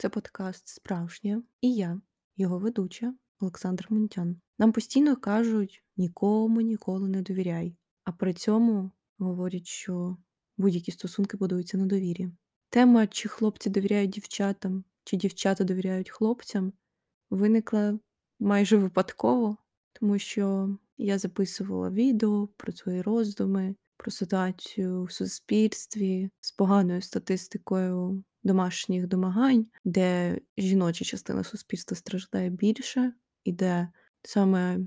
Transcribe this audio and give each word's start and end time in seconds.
Це 0.00 0.08
подкаст 0.08 0.68
Справжнє 0.68 1.42
і 1.60 1.74
я, 1.74 2.00
його 2.36 2.58
ведуча 2.58 3.14
Олександр 3.40 3.86
Мунтян. 3.90 4.40
Нам 4.58 4.72
постійно 4.72 5.16
кажуть 5.16 5.84
нікому 5.96 6.60
ніколи 6.60 7.08
не 7.08 7.22
довіряй, 7.22 7.76
а 8.04 8.12
при 8.12 8.34
цьому 8.34 8.90
говорять, 9.18 9.66
що 9.66 10.16
будь-які 10.56 10.92
стосунки 10.92 11.36
будуються 11.36 11.78
на 11.78 11.86
довірі. 11.86 12.28
Тема, 12.70 13.06
чи 13.06 13.28
хлопці 13.28 13.70
довіряють 13.70 14.10
дівчатам, 14.10 14.84
чи 15.04 15.16
дівчата 15.16 15.64
довіряють 15.64 16.10
хлопцям, 16.10 16.72
виникла 17.30 17.98
майже 18.38 18.76
випадково, 18.76 19.56
тому 19.92 20.18
що 20.18 20.76
я 20.98 21.18
записувала 21.18 21.90
відео 21.90 22.48
про 22.56 22.72
свої 22.72 23.02
роздуми, 23.02 23.74
про 23.96 24.10
ситуацію 24.10 25.04
в 25.04 25.12
суспільстві 25.12 26.30
з 26.40 26.52
поганою 26.52 27.02
статистикою 27.02 28.24
домашніх 28.42 29.06
домагань, 29.06 29.66
де 29.84 30.38
жіноча 30.58 31.04
частина 31.04 31.44
суспільства 31.44 31.96
страждає 31.96 32.50
більше, 32.50 33.12
і 33.44 33.52
де 33.52 33.88
саме 34.22 34.78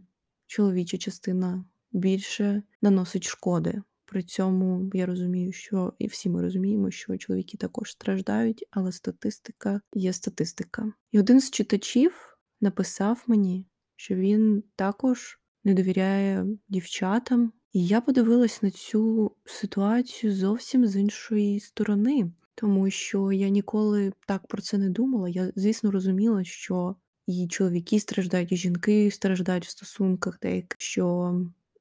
чоловіча 0.48 0.98
частина 0.98 1.66
більше 1.91 2.63
наносить 2.81 3.23
шкоди. 3.23 3.81
При 4.05 4.23
цьому 4.23 4.91
я 4.94 5.05
розумію, 5.05 5.52
що 5.52 5.94
і 6.00 6.08
всі 6.08 6.30
ми 6.30 6.41
розуміємо, 6.41 6.91
що 6.91 7.17
чоловіки 7.17 7.58
також 7.58 7.91
страждають, 7.91 8.66
але 8.72 8.91
статистика 8.91 9.81
є 9.94 10.13
статистика. 10.13 10.94
І 11.11 11.19
один 11.19 11.41
з 11.41 11.52
читачів 11.52 12.38
написав 12.61 13.23
мені, 13.28 13.67
що 13.95 14.16
він 14.16 14.63
також 14.75 15.39
не 15.63 15.73
довіряє 15.73 16.45
дівчатам. 16.67 17.52
І 17.72 17.85
я 17.85 18.02
подивилась 18.02 18.61
на 18.61 18.72
цю 18.72 19.35
ситуацію 19.45 20.35
зовсім 20.35 20.88
з 20.88 20.95
іншої 20.95 21.59
сторони, 21.59 22.31
тому 22.56 22.90
що 22.90 23.32
я 23.32 23.50
ніколи 23.50 24.14
так 24.28 24.48
про 24.48 24.62
це 24.62 24.78
не 24.78 24.90
думала. 24.90 25.30
Я, 25.30 25.52
звісно, 25.56 25.92
розуміла, 25.92 26.44
що 26.44 26.96
і 27.28 27.48
чоловіки 27.48 28.00
страждають, 28.00 28.52
і 28.52 28.58
жінки 28.58 29.12
страждають 29.12 29.66
в 29.66 29.70
стосунках, 29.70 30.38
так 30.38 30.76
що 30.78 31.36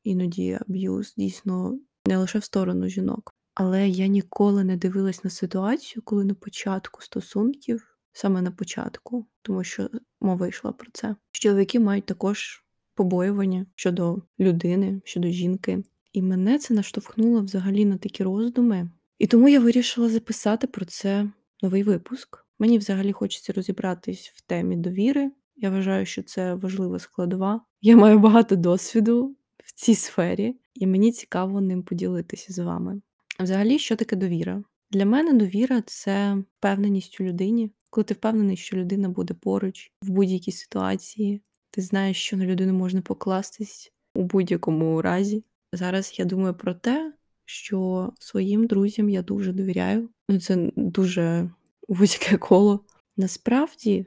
іноді 0.04 0.58
аб'юз 0.68 1.14
дійсно 1.16 1.78
не 2.06 2.16
лише 2.16 2.38
в 2.38 2.44
сторону 2.44 2.88
жінок. 2.88 3.34
Але 3.54 3.88
я 3.88 4.06
ніколи 4.06 4.64
не 4.64 4.76
дивилась 4.76 5.24
на 5.24 5.30
ситуацію, 5.30 6.02
коли 6.04 6.24
на 6.24 6.34
початку 6.34 7.02
стосунків, 7.02 7.96
саме 8.12 8.42
на 8.42 8.50
початку, 8.50 9.26
тому 9.42 9.64
що 9.64 9.90
мова 10.20 10.46
йшла 10.48 10.72
про 10.72 10.90
це. 10.92 11.16
Чоловіки 11.30 11.80
мають 11.80 12.06
також 12.06 12.64
побоювання 12.94 13.66
щодо 13.74 14.22
людини, 14.40 15.02
щодо 15.04 15.28
жінки. 15.28 15.84
І 16.12 16.22
мене 16.22 16.58
це 16.58 16.74
наштовхнуло 16.74 17.42
взагалі 17.42 17.84
на 17.84 17.96
такі 17.96 18.24
роздуми. 18.24 18.90
І 19.22 19.26
тому 19.26 19.48
я 19.48 19.60
вирішила 19.60 20.08
записати 20.08 20.66
про 20.66 20.84
це 20.84 21.30
новий 21.62 21.82
випуск. 21.82 22.46
Мені 22.58 22.78
взагалі 22.78 23.12
хочеться 23.12 23.52
розібратись 23.52 24.32
в 24.34 24.40
темі 24.40 24.76
довіри. 24.76 25.30
Я 25.56 25.70
вважаю, 25.70 26.06
що 26.06 26.22
це 26.22 26.54
важлива 26.54 26.98
складова. 26.98 27.60
Я 27.80 27.96
маю 27.96 28.18
багато 28.18 28.56
досвіду 28.56 29.36
в 29.64 29.72
цій 29.72 29.94
сфері, 29.94 30.56
і 30.74 30.86
мені 30.86 31.12
цікаво 31.12 31.60
ним 31.60 31.82
поділитися 31.82 32.52
з 32.52 32.58
вами. 32.58 33.00
Взагалі, 33.40 33.78
що 33.78 33.96
таке 33.96 34.16
довіра? 34.16 34.62
Для 34.90 35.06
мене 35.06 35.32
довіра 35.32 35.82
це 35.86 36.36
впевненість 36.58 37.20
у 37.20 37.24
людині, 37.24 37.70
коли 37.90 38.04
ти 38.04 38.14
впевнений, 38.14 38.56
що 38.56 38.76
людина 38.76 39.08
буде 39.08 39.34
поруч 39.34 39.92
в 40.02 40.10
будь-якій 40.10 40.52
ситуації. 40.52 41.42
Ти 41.70 41.80
знаєш, 41.80 42.16
що 42.16 42.36
на 42.36 42.46
людину 42.46 42.72
можна 42.72 43.00
покластись 43.02 43.92
у 44.14 44.22
будь-якому 44.22 45.02
разі. 45.02 45.44
Зараз 45.72 46.18
я 46.18 46.24
думаю 46.24 46.54
про 46.54 46.74
те, 46.74 47.12
що 47.44 48.12
своїм 48.18 48.66
друзям 48.66 49.08
я 49.08 49.22
дуже 49.22 49.52
довіряю. 49.52 50.08
Ну, 50.28 50.40
це 50.40 50.70
дуже 50.76 51.50
вузьке 51.88 52.36
коло. 52.36 52.84
Насправді 53.16 54.06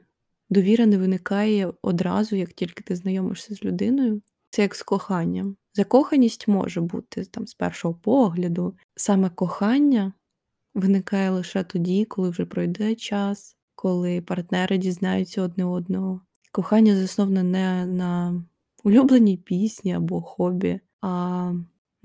довіра 0.50 0.86
не 0.86 0.98
виникає 0.98 1.74
одразу, 1.82 2.36
як 2.36 2.54
тільки 2.54 2.84
ти 2.84 2.96
знайомишся 2.96 3.56
з 3.56 3.64
людиною. 3.64 4.22
Це 4.50 4.62
як 4.62 4.76
з 4.76 4.84
коханням. 4.84 5.56
Закоханість 5.74 6.48
може 6.48 6.82
бути 6.82 7.26
там 7.26 7.48
з 7.48 7.54
першого 7.54 7.94
погляду. 7.94 8.78
Саме 8.96 9.30
кохання 9.30 10.14
виникає 10.74 11.30
лише 11.30 11.64
тоді, 11.64 12.06
коли 12.06 12.30
вже 12.30 12.46
пройде 12.46 12.96
час, 12.96 13.58
коли 13.76 14.22
партнери 14.22 14.78
дізнаються 14.78 15.42
одне 15.42 15.66
одного. 15.66 16.22
Кохання 16.52 16.96
засноване 16.96 17.44
не 17.44 17.86
на 17.86 18.44
улюбленій 18.84 19.38
пісні 19.38 19.94
або 19.94 20.22
хобі, 20.22 20.80
а 21.02 21.54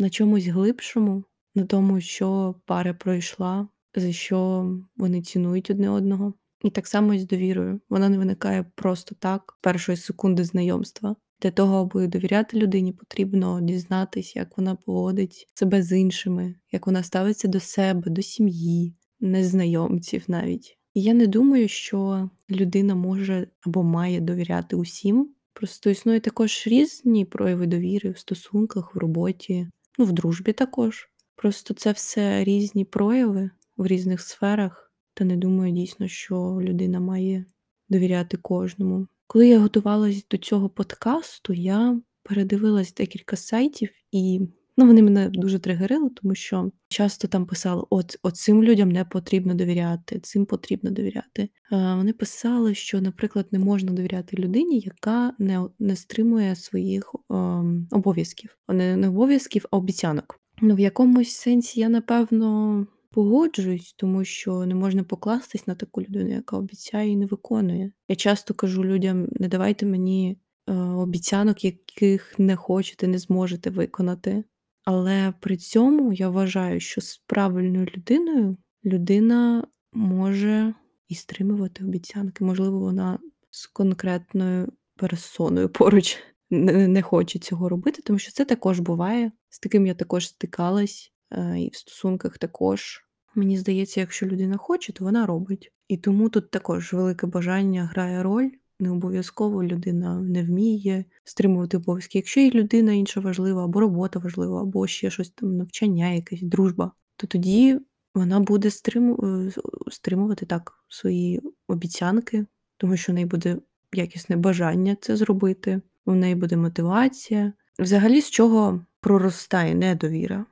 на 0.00 0.10
чомусь 0.10 0.46
глибшому, 0.46 1.24
на 1.54 1.64
тому, 1.64 2.00
що 2.00 2.54
пара 2.66 2.94
пройшла, 2.94 3.68
за 3.94 4.12
що 4.12 4.70
вони 4.96 5.22
цінують 5.22 5.70
одне 5.70 5.90
одного. 5.90 6.34
І 6.64 6.70
так 6.70 6.86
само 6.86 7.14
і 7.14 7.18
з 7.18 7.26
довірою. 7.26 7.80
Вона 7.88 8.08
не 8.08 8.18
виникає 8.18 8.64
просто 8.74 9.14
так, 9.18 9.58
першої 9.60 9.98
секунди 9.98 10.44
знайомства. 10.44 11.16
Для 11.42 11.50
того, 11.50 11.76
аби 11.76 12.06
довіряти 12.06 12.58
людині, 12.58 12.92
потрібно 12.92 13.60
дізнатися, 13.60 14.38
як 14.38 14.58
вона 14.58 14.74
поводить 14.74 15.48
себе 15.54 15.82
з 15.82 15.98
іншими, 15.98 16.54
як 16.72 16.86
вона 16.86 17.02
ставиться 17.02 17.48
до 17.48 17.60
себе, 17.60 18.10
до 18.10 18.22
сім'ї, 18.22 18.94
незнайомців 19.20 20.24
навіть. 20.28 20.78
І 20.94 21.02
я 21.02 21.14
не 21.14 21.26
думаю, 21.26 21.68
що 21.68 22.30
людина 22.50 22.94
може 22.94 23.46
або 23.60 23.82
має 23.82 24.20
довіряти 24.20 24.76
усім. 24.76 25.34
Просто 25.52 25.90
існує 25.90 26.20
також 26.20 26.66
різні 26.66 27.24
прояви 27.24 27.66
довіри 27.66 28.10
в 28.10 28.18
стосунках, 28.18 28.94
в 28.94 28.98
роботі, 28.98 29.68
ну, 30.00 30.06
в 30.06 30.12
дружбі 30.12 30.52
також. 30.52 31.08
Просто 31.36 31.74
це 31.74 31.92
все 31.92 32.44
різні 32.44 32.84
прояви 32.84 33.50
в 33.76 33.86
різних 33.86 34.20
сферах, 34.20 34.92
та 35.14 35.24
не 35.24 35.36
думаю 35.36 35.72
дійсно, 35.72 36.08
що 36.08 36.58
людина 36.62 37.00
має 37.00 37.44
довіряти 37.88 38.36
кожному. 38.36 39.06
Коли 39.26 39.48
я 39.48 39.58
готувалась 39.58 40.26
до 40.30 40.36
цього 40.36 40.68
подкасту, 40.68 41.52
я 41.52 42.00
передивилась 42.22 42.94
декілька 42.94 43.36
сайтів, 43.36 43.90
і 44.12 44.40
ну, 44.80 44.86
вони 44.86 45.02
мене 45.02 45.28
дуже 45.28 45.58
тригерили, 45.58 46.10
тому 46.10 46.34
що 46.34 46.70
часто 46.88 47.28
там 47.28 47.46
писали: 47.46 47.82
от, 47.90 48.16
от 48.22 48.36
цим 48.36 48.64
людям 48.64 48.88
не 48.88 49.04
потрібно 49.04 49.54
довіряти, 49.54 50.20
цим 50.20 50.46
потрібно 50.46 50.90
довіряти. 50.90 51.48
А, 51.70 51.96
Вони 51.96 52.12
писали, 52.12 52.74
що, 52.74 53.00
наприклад, 53.00 53.46
не 53.52 53.58
можна 53.58 53.92
довіряти 53.92 54.36
людині, 54.36 54.78
яка 54.78 55.34
не 55.38 55.68
не 55.78 55.96
стримує 55.96 56.56
своїх 56.56 57.14
ем, 57.30 57.88
обов'язків, 57.90 58.58
не, 58.68 58.96
не 58.96 59.08
обов'язків, 59.08 59.64
а 59.70 59.76
обіцянок. 59.76 60.40
Ну, 60.62 60.74
в 60.74 60.80
якомусь 60.80 61.32
сенсі 61.32 61.80
я 61.80 61.88
напевно. 61.88 62.86
Погоджуюсь, 63.12 63.94
тому 63.96 64.24
що 64.24 64.66
не 64.66 64.74
можна 64.74 65.04
покластись 65.04 65.66
на 65.66 65.74
таку 65.74 66.02
людину, 66.02 66.30
яка 66.30 66.56
обіцяє 66.56 67.10
і 67.10 67.16
не 67.16 67.26
виконує. 67.26 67.92
Я 68.08 68.16
часто 68.16 68.54
кажу 68.54 68.84
людям: 68.84 69.28
не 69.32 69.48
давайте 69.48 69.86
мені 69.86 70.38
е, 70.68 70.72
обіцянок, 70.74 71.64
яких 71.64 72.38
не 72.38 72.56
хочете, 72.56 73.06
не 73.06 73.18
зможете 73.18 73.70
виконати. 73.70 74.44
Але 74.92 75.32
при 75.40 75.56
цьому 75.56 76.12
я 76.12 76.28
вважаю, 76.28 76.80
що 76.80 77.00
з 77.00 77.16
правильною 77.16 77.86
людиною 77.96 78.56
людина 78.84 79.66
може 79.92 80.74
і 81.08 81.14
стримувати 81.14 81.84
обіцянки. 81.84 82.44
Можливо, 82.44 82.80
вона 82.80 83.18
з 83.50 83.66
конкретною 83.66 84.72
персоною 84.96 85.68
поруч 85.68 86.18
не, 86.50 87.02
хоче 87.02 87.38
цього 87.38 87.68
робити, 87.68 88.02
тому 88.02 88.18
що 88.18 88.32
це 88.32 88.44
також 88.44 88.80
буває. 88.80 89.32
З 89.48 89.58
таким 89.58 89.86
я 89.86 89.94
також 89.94 90.28
стикалась. 90.28 91.12
Е, 91.32 91.60
і 91.60 91.70
в 91.70 91.76
стосунках 91.76 92.38
також. 92.38 93.02
Мені 93.34 93.58
здається, 93.58 94.00
якщо 94.00 94.26
людина 94.26 94.56
хоче, 94.56 94.92
то 94.92 95.04
вона 95.04 95.26
робить. 95.26 95.72
І 95.88 95.96
тому 95.96 96.28
тут 96.28 96.50
також 96.50 96.92
велике 96.92 97.26
бажання 97.26 97.84
грає 97.84 98.22
роль. 98.22 98.50
Не 98.80 98.90
обов'язково 98.90 99.64
людина 99.64 100.20
не 100.20 100.42
вміє 100.42 101.04
стримувати 101.24 101.76
обов'язки. 101.76 102.18
Якщо 102.18 102.40
є 102.40 102.50
людина 102.50 102.92
інша 102.92 103.20
важлива, 103.20 103.64
або 103.64 103.80
робота 103.80 104.18
важлива, 104.18 104.62
або 104.62 104.86
ще 104.86 105.10
щось 105.10 105.30
там 105.30 105.56
навчання, 105.56 106.08
якась 106.08 106.42
дружба, 106.42 106.92
то 107.16 107.26
тоді 107.26 107.80
вона 108.14 108.40
буде 108.40 108.70
стриму... 108.70 109.16
Е, 109.16 109.52
стримувати 109.90 110.46
так 110.46 110.72
свої 110.88 111.40
обіцянки, 111.68 112.46
тому 112.76 112.96
що 112.96 113.12
в 113.12 113.14
неї 113.14 113.26
буде 113.26 113.58
якісне 113.92 114.36
бажання 114.36 114.96
це 115.00 115.16
зробити, 115.16 115.80
у 116.06 116.14
неї 116.14 116.34
буде 116.34 116.56
мотивація. 116.56 117.52
Взагалі, 117.78 118.20
з 118.20 118.30
чого 118.30 118.84
проростає 119.00 119.74
недовіра? 119.74 120.46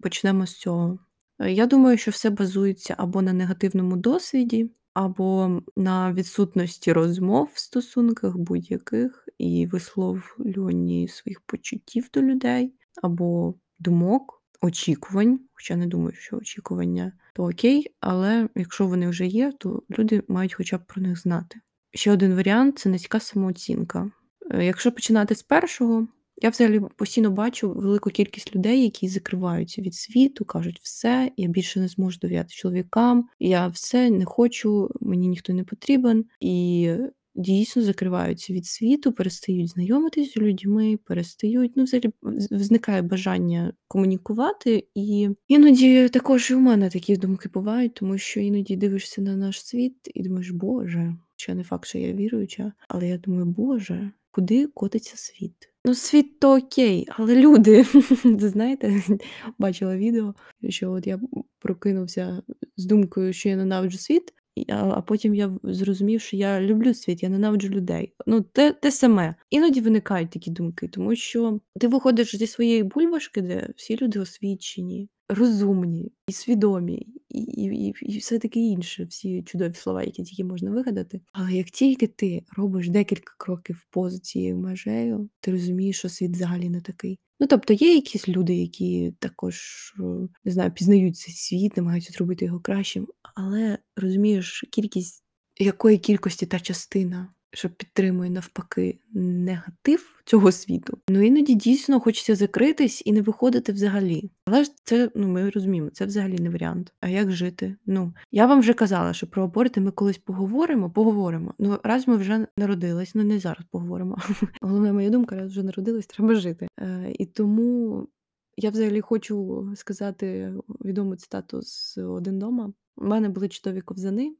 Почнемо 0.00 0.46
з 0.46 0.58
цього. 0.58 0.98
Е, 1.38 1.52
я 1.52 1.66
думаю, 1.66 1.98
що 1.98 2.10
все 2.10 2.30
базується 2.30 2.94
або 2.98 3.22
на 3.22 3.32
негативному 3.32 3.96
досвіді, 3.96 4.70
або 4.94 5.60
на 5.76 6.12
відсутності 6.12 6.92
розмов 6.92 7.50
в 7.54 7.58
стосунках 7.58 8.36
будь-яких 8.36 9.28
і 9.38 9.66
висловлюванні 9.66 11.08
своїх 11.08 11.40
почуттів 11.40 12.08
до 12.14 12.22
людей, 12.22 12.74
або 13.02 13.54
думок, 13.78 14.42
очікувань. 14.60 15.40
Хоча 15.52 15.76
не 15.76 15.86
думаю, 15.86 16.12
що 16.14 16.36
очікування 16.36 17.12
то 17.34 17.44
окей, 17.44 17.94
але 18.00 18.48
якщо 18.54 18.86
вони 18.86 19.08
вже 19.08 19.26
є, 19.26 19.52
то 19.58 19.82
люди 19.98 20.22
мають 20.28 20.54
хоча 20.54 20.78
б 20.78 20.86
про 20.86 21.02
них 21.02 21.20
знати. 21.20 21.60
Ще 21.94 22.12
один 22.12 22.34
варіант 22.34 22.78
це 22.78 22.88
низька 22.88 23.20
самооцінка. 23.20 24.10
Е, 24.50 24.64
якщо 24.64 24.92
починати 24.92 25.34
з 25.34 25.42
першого, 25.42 26.08
Я 26.42 26.48
взагалі 26.48 26.80
постійно 26.96 27.30
бачу 27.30 27.72
велику 27.72 28.10
кількість 28.10 28.56
людей, 28.56 28.82
які 28.82 29.08
закриваються 29.08 29.82
від 29.82 29.94
світу, 29.94 30.44
кажуть, 30.44 30.80
все, 30.82 31.30
я 31.36 31.48
більше 31.48 31.80
не 31.80 31.88
зможу 31.88 32.18
довіряти 32.22 32.54
чоловікам, 32.54 33.28
я 33.40 33.68
все 33.68 34.10
не 34.10 34.24
хочу, 34.24 34.90
мені 35.00 35.28
ніхто 35.28 35.52
не 35.52 35.64
потрібен. 35.64 36.24
І 36.40 36.90
дійсно 37.34 37.82
закриваються 37.82 38.52
від 38.52 38.66
світу, 38.66 39.12
перестають 39.12 39.68
знайомитись 39.68 40.32
з 40.32 40.36
людьми, 40.36 40.98
перестають, 41.04 41.72
ну, 41.76 41.84
взагалі 41.84 42.12
зникає 42.50 43.02
бажання 43.02 43.72
комунікувати. 43.88 44.86
І 44.94 45.28
іноді 45.48 46.08
також 46.08 46.50
і 46.50 46.54
у 46.54 46.60
мене 46.60 46.90
такі 46.90 47.16
думки 47.16 47.48
бувають, 47.54 47.94
тому 47.94 48.18
що 48.18 48.40
іноді 48.40 48.76
дивишся 48.76 49.22
на 49.22 49.36
наш 49.36 49.66
світ 49.66 49.96
і 50.14 50.22
думаєш, 50.22 50.50
Боже, 50.50 51.16
ще 51.36 51.54
не 51.54 51.62
факт, 51.62 51.86
що 51.86 51.98
я 51.98 52.12
віруюча, 52.12 52.72
але 52.88 53.08
я 53.08 53.18
думаю, 53.18 53.44
Боже, 53.44 54.10
куди 54.30 54.66
котиться 54.66 55.16
світ? 55.16 55.71
Ну, 55.84 55.94
світ 55.94 56.40
то 56.40 56.56
окей, 56.56 57.06
але 57.10 57.36
люди, 57.36 57.84
знаєте, 58.38 59.02
бачила 59.58 59.96
відео, 59.96 60.34
що 60.68 60.92
от 60.92 61.06
я 61.06 61.20
прокинувся 61.58 62.42
з 62.76 62.86
думкою, 62.86 63.32
що 63.32 63.48
я 63.48 63.56
ненавиджу 63.56 63.98
світ, 63.98 64.34
а 64.68 65.00
потім 65.00 65.34
я 65.34 65.58
зрозумів, 65.62 66.20
що 66.20 66.36
я 66.36 66.60
люблю 66.60 66.94
світ, 66.94 67.22
я 67.22 67.28
ненавиджу 67.28 67.68
людей. 67.68 68.14
Ну, 68.26 68.40
те 68.40 68.72
те 68.72 68.90
саме. 68.90 69.34
Іноді 69.50 69.80
виникають 69.80 70.30
такі 70.30 70.50
думки, 70.50 70.88
тому 70.88 71.16
що 71.16 71.60
ти 71.80 71.88
виходиш 71.88 72.36
зі 72.36 72.46
своєї 72.46 72.82
бульбашки, 72.82 73.40
де 73.40 73.68
всі 73.76 73.98
люди 74.02 74.20
освічені, 74.20 75.08
розумні 75.34 76.12
і 76.28 76.32
свідомі, 76.32 77.06
і 77.28 77.40
і, 77.40 77.94
і, 78.00 78.18
все 78.18 78.38
таке 78.38 78.60
інше, 78.60 79.04
всі 79.04 79.42
чудові 79.42 79.74
слова, 79.74 80.02
які 80.02 80.22
тільки 80.22 80.44
можна 80.44 80.70
вигадати. 80.70 81.20
Але 81.32 81.52
як 81.52 81.66
тільки 81.70 82.06
ти 82.06 82.42
робиш 82.56 82.88
декілька 82.88 83.34
кроків 83.38 83.86
поза 83.90 84.18
цією 84.18 84.56
межею, 84.56 85.28
ти 85.40 85.50
розумієш, 85.50 85.98
що 85.98 86.08
світ 86.08 86.30
взагалі 86.30 86.68
не 86.68 86.80
такий. 86.80 87.18
Ну, 87.40 87.46
тобто 87.46 87.72
є 87.72 87.94
якісь 87.94 88.28
люди, 88.28 88.54
які 88.54 89.14
також 89.18 89.56
е, 89.98 90.02
не 90.44 90.52
знаю, 90.52 90.70
пізнають 90.70 91.16
цей 91.16 91.34
світ, 91.34 91.76
намагаються 91.76 92.12
зробити 92.12 92.44
його 92.44 92.60
кращим, 92.60 93.06
але 93.34 93.78
розумієш, 93.96 94.64
кількість 94.72 95.24
якої 95.58 95.98
кількості 95.98 96.46
та 96.46 96.60
частина 96.60 97.34
що 97.52 97.70
підтримує 97.70 98.30
навпаки 98.30 98.98
негатив 99.14 100.22
цього 100.24 100.52
світу. 100.52 100.98
Ну 101.08 101.22
іноді 101.22 101.54
дійсно 101.54 102.00
хочеться 102.00 102.34
закритись 102.34 103.02
і 103.04 103.12
не 103.12 103.22
виходити 103.22 103.72
взагалі. 103.72 104.30
Але 104.46 104.64
ж 104.64 104.72
це 104.84 105.10
ну 105.14 105.28
ми 105.28 105.50
розуміємо, 105.50 105.90
це 105.90 106.06
взагалі 106.06 106.38
не 106.38 106.50
варіант. 106.50 106.92
А 107.00 107.08
як 107.08 107.30
жити? 107.30 107.76
Ну 107.86 108.12
я 108.32 108.46
вам 108.46 108.60
вже 108.60 108.74
казала, 108.74 109.12
що 109.12 109.26
про 109.26 109.44
аборти 109.44 109.80
ми 109.80 109.90
колись 109.90 110.18
поговоримо, 110.18 110.90
поговоримо. 110.90 111.54
Ну 111.58 111.78
раз 111.82 112.08
ми 112.08 112.16
вже 112.16 112.46
народились, 112.56 113.14
ну 113.14 113.22
не 113.22 113.38
зараз 113.38 113.64
поговоримо. 113.70 114.18
Головна 114.60 114.92
моя 114.92 115.10
думка, 115.10 115.36
раз 115.36 115.50
вже 115.50 115.62
народились, 115.62 116.06
треба 116.06 116.34
жити. 116.34 116.68
Е, 116.80 117.12
І 117.18 117.26
тому. 117.26 118.08
Я 118.56 118.70
взагалі 118.70 119.00
хочу 119.00 119.68
сказати 119.76 120.54
відому 120.84 121.16
цитату 121.16 121.62
з 121.62 121.98
один 121.98 122.38
дома. 122.38 122.72
У 122.96 123.04
мене 123.04 123.28
були 123.28 123.48
чудові 123.48 123.80
ковзани, 123.80 124.34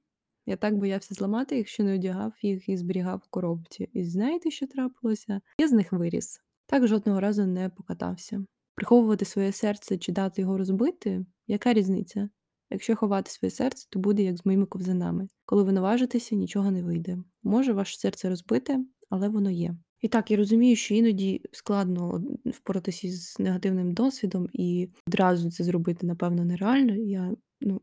я 0.47 0.57
так 0.57 0.77
боявся 0.77 1.15
зламати 1.15 1.57
їх, 1.57 1.69
що 1.69 1.85
не 1.85 1.95
одягав 1.95 2.33
їх 2.43 2.69
і 2.69 2.77
зберігав 2.77 3.23
в 3.25 3.31
коробці. 3.31 3.89
І 3.93 4.05
знаєте, 4.05 4.51
що 4.51 4.67
трапилося? 4.67 5.41
Я 5.59 5.69
з 5.69 5.73
них 5.73 5.93
виріс. 5.93 6.41
Так 6.67 6.87
жодного 6.87 7.21
разу 7.21 7.47
не 7.47 7.69
покатався. 7.69 8.45
Приховувати 8.75 9.25
своє 9.25 9.53
серце 9.53 9.99
чи 9.99 10.13
дати 10.13 10.41
його 10.41 10.59
розбити 10.59 11.25
яка 11.47 11.73
різниця? 11.73 12.29
Якщо 12.71 12.97
ховати 12.97 13.31
своє 13.31 13.51
серце, 13.51 13.87
то 13.91 13.99
буде 13.99 14.23
як 14.23 14.37
з 14.37 14.47
моїми 14.47 14.67
ковзанами. 14.67 15.29
Коли 15.45 15.63
ви 15.63 15.73
наважитеся, 15.73 16.35
нічого 16.35 16.71
не 16.71 16.83
вийде. 16.83 17.19
Може 17.43 17.73
ваше 17.73 17.99
серце 17.99 18.29
розбите, 18.29 18.85
але 19.11 19.29
воно 19.29 19.51
є. 19.51 19.77
І 20.01 20.09
так, 20.09 20.31
я 20.31 20.37
розумію, 20.37 20.77
що 20.77 20.95
іноді 20.95 21.43
складно 21.53 22.25
впоратися 22.45 23.09
з 23.09 23.39
негативним 23.39 23.95
досвідом 23.95 24.49
і 24.53 24.89
одразу 25.07 25.51
це 25.51 25.65
зробити, 25.65 26.07
напевно, 26.07 26.45
нереально. 26.45 26.95
Я 26.95 27.37
ну, 27.61 27.81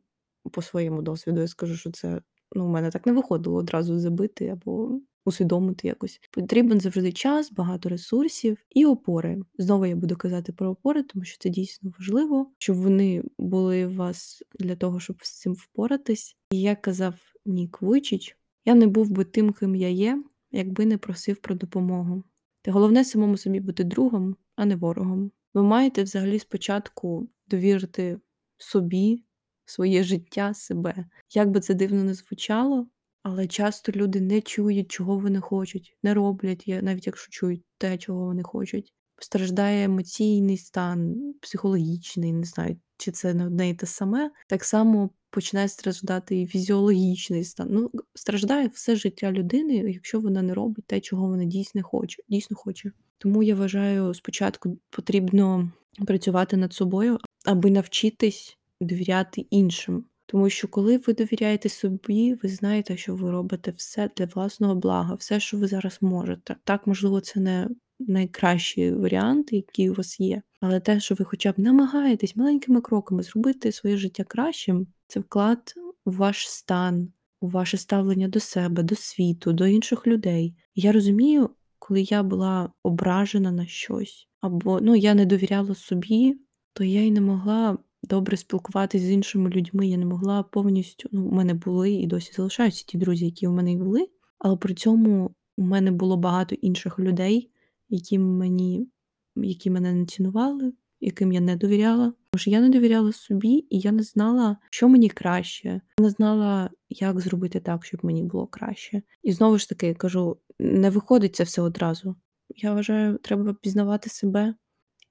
по 0.52 0.62
своєму 0.62 1.02
досвіду 1.02 1.42
я 1.42 1.48
скажу, 1.48 1.76
що 1.76 1.92
це 1.92 2.22
ну, 2.56 2.66
у 2.66 2.70
мене 2.70 2.90
так 2.90 3.06
не 3.06 3.14
виходило 3.14 3.58
одразу 3.58 4.00
забити 4.00 4.48
або 4.48 5.00
усвідомити 5.26 5.88
якось. 5.88 6.20
Потрібен 6.32 6.80
завжди 6.80 7.12
час, 7.12 7.52
багато 7.52 7.90
ресурсів 7.90 8.58
і 8.70 8.86
опори. 8.86 9.42
Знову 9.58 9.86
я 9.86 9.96
буду 9.96 10.16
казати 10.16 10.52
про 10.52 10.70
опори, 10.70 11.04
тому 11.04 11.26
що 11.26 11.38
це 11.40 11.50
дійсно 11.50 11.94
важливо, 12.00 12.52
щоб 12.58 12.78
вони 12.78 13.24
були 13.40 13.86
у 13.86 13.94
вас 13.94 14.44
для 14.60 14.76
того, 14.76 15.00
щоб 15.00 15.18
з 15.24 15.40
цим 15.40 15.54
впоратись. 15.54 16.38
І 16.52 16.62
як 16.62 16.82
казав 16.82 17.16
Нік 17.46 17.82
Вуйчич, 17.82 18.38
я 18.66 18.76
не 18.76 18.88
був 18.88 19.10
би 19.10 19.26
тим, 19.26 19.54
ким 19.54 19.76
я 19.76 19.90
є, 19.90 20.24
якби 20.52 20.86
не 20.86 20.98
просив 20.98 21.38
про 21.38 21.56
допомогу. 21.56 22.24
Та 22.62 22.72
головне 22.72 23.06
самому 23.06 23.38
собі 23.38 23.60
бути 23.60 23.84
другом, 23.84 24.36
а 24.56 24.66
не 24.66 24.76
ворогом. 24.76 25.32
Ви 25.54 25.64
маєте 25.64 26.04
взагалі 26.04 26.40
спочатку 26.40 27.30
довірити 27.48 28.20
собі 28.58 29.24
своє 29.70 30.04
життя, 30.04 30.54
себе. 30.54 31.06
Як 31.34 31.52
би 31.52 31.60
це 31.60 31.74
дивно 31.74 32.04
не 32.04 32.14
звучало, 32.14 32.88
але 33.24 33.48
часто 33.48 33.92
люди 33.92 34.22
не 34.22 34.42
чують, 34.42 34.92
чого 34.92 35.18
вони 35.18 35.40
хочуть, 35.40 35.98
не 36.04 36.14
роблять, 36.14 36.64
навіть 36.82 37.08
якщо 37.08 37.32
чують 37.32 37.64
те, 37.78 37.98
чого 37.98 38.26
вони 38.26 38.44
хочуть. 38.44 38.94
Страждає 39.22 39.86
емоційний 39.86 40.58
стан, 40.58 41.16
психологічний, 41.42 42.34
не 42.34 42.46
знаю, 42.46 42.78
чи 42.98 43.12
це 43.12 43.34
не 43.34 43.46
одне 43.46 43.70
і 43.70 43.74
те 43.74 43.86
саме. 43.86 44.32
Так 44.48 44.64
само 44.64 45.10
починає 45.30 45.68
страждати 45.68 46.42
і 46.42 46.48
фізіологічний 46.48 47.44
стан. 47.44 47.68
Ну, 47.72 47.92
страждає 48.16 48.68
все 48.68 48.96
життя 48.96 49.32
людини, 49.32 49.74
якщо 49.74 50.20
вона 50.20 50.42
не 50.42 50.54
робить 50.54 50.86
те, 50.88 51.00
чого 51.00 51.28
вона 51.28 51.46
дійсно 51.46 51.84
хоче. 51.84 52.24
Дійсно 52.30 52.58
хоче. 52.58 52.92
Тому 53.18 53.44
я 53.44 53.56
вважаю, 53.56 54.14
спочатку 54.14 54.78
потрібно 54.90 55.72
працювати 56.08 56.58
над 56.58 56.74
собою, 56.74 57.20
аби 57.46 57.72
навчитись 57.72 58.59
довіряти 58.82 59.46
іншим. 59.50 60.06
Тому 60.26 60.50
що, 60.50 60.68
коли 60.68 60.98
ви 60.98 61.14
довіряєте 61.14 61.70
собі, 61.70 62.34
ви 62.44 62.50
знаєте, 62.50 62.98
що 62.98 63.16
ви 63.16 63.32
робите 63.32 63.72
все 63.72 64.10
для 64.18 64.26
власного 64.26 64.76
блага, 64.76 65.16
все, 65.16 65.40
що 65.40 65.58
ви 65.58 65.68
зараз 65.68 65.98
можете. 66.02 66.56
Так, 66.64 66.88
можливо, 66.88 67.22
це 67.22 67.40
не 67.40 67.70
найкращий 68.00 68.94
варіант, 68.94 69.54
який 69.54 69.90
у 69.90 69.94
вас 69.94 70.20
є, 70.20 70.42
але 70.62 70.80
те, 70.80 71.00
що 71.00 71.16
ви 71.16 71.26
хоча 71.26 71.52
б 71.52 71.60
намагаєтесь 71.60 72.36
маленькими 72.36 72.82
кроками 72.82 73.24
зробити 73.24 73.72
своє 73.72 73.98
життя 73.98 74.24
кращим, 74.24 74.88
це 75.08 75.20
вклад 75.20 75.74
у 76.06 76.12
ваш 76.12 76.50
стан, 76.50 77.12
у 77.42 77.48
ваше 77.48 77.78
ставлення 77.78 78.28
до 78.28 78.40
себе, 78.40 78.84
до 78.84 78.96
світу, 78.96 79.54
до 79.54 79.68
інших 79.68 80.08
людей. 80.08 80.56
Я 80.76 80.92
розумію, 80.92 81.50
коли 81.80 82.02
я 82.02 82.24
була 82.24 82.72
ображена 82.84 83.52
на 83.52 83.66
щось, 83.66 84.28
або 84.42 84.80
ну 84.82 84.96
я 84.96 85.14
не 85.14 85.26
довіряла 85.26 85.76
собі, 85.76 86.38
то 86.74 86.84
я 86.84 87.02
й 87.02 87.12
не 87.12 87.22
могла 87.22 87.78
добре 88.04 88.38
спілкуватися 88.38 89.06
з 89.06 89.10
іншими 89.10 89.50
людьми. 89.50 89.88
Я 89.88 89.98
не 89.98 90.06
могла 90.06 90.44
повністю. 90.44 91.10
Ну, 91.12 91.26
у 91.26 91.32
мене 91.32 91.54
були 91.54 91.92
і 91.92 92.08
досі 92.08 92.34
залишаються 92.34 92.86
ті 92.88 92.98
друзі, 92.98 93.26
які 93.26 93.48
у 93.48 93.52
мене 93.52 93.72
і 93.72 93.78
були, 93.78 94.10
але 94.40 94.58
при 94.58 94.74
цьому 94.74 95.36
у 95.58 95.62
мене 95.62 95.92
було 95.92 96.18
багато 96.18 96.56
інших 96.56 97.00
людей, 97.00 97.52
які 97.90 98.20
мені, 98.20 98.88
які 99.36 99.70
мене 99.70 99.94
не 99.94 100.06
цінували, 100.06 100.74
яким 101.00 101.32
я 101.32 101.40
не 101.40 101.56
довіряла. 101.56 102.14
Тому 102.32 102.40
що 102.40 102.50
я 102.50 102.62
не 102.62 102.70
довіряла 102.70 103.12
собі, 103.12 103.66
і 103.70 103.80
я 103.80 103.92
не 103.92 104.04
знала, 104.04 104.58
що 104.70 104.90
мені 104.90 105.10
краще, 105.10 105.68
я 105.70 106.04
не 106.04 106.10
знала, 106.10 106.70
як 106.90 107.20
зробити 107.20 107.60
так, 107.60 107.86
щоб 107.86 108.06
мені 108.06 108.24
було 108.24 108.48
краще. 108.48 109.02
І 109.24 109.32
знову 109.32 109.58
ж 109.58 109.70
таки 109.70 109.94
кажу: 109.94 110.38
не 110.60 110.90
виходить 110.90 111.36
це 111.36 111.44
все 111.44 111.62
одразу. 111.62 112.16
Я 112.56 112.74
вважаю, 112.74 113.18
треба 113.18 113.54
пізнавати 113.54 114.10
себе, 114.10 114.56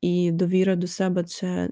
і 0.01 0.33
довіра 0.33 0.77
до 0.77 0.87
себе 0.87 1.25
це 1.25 1.71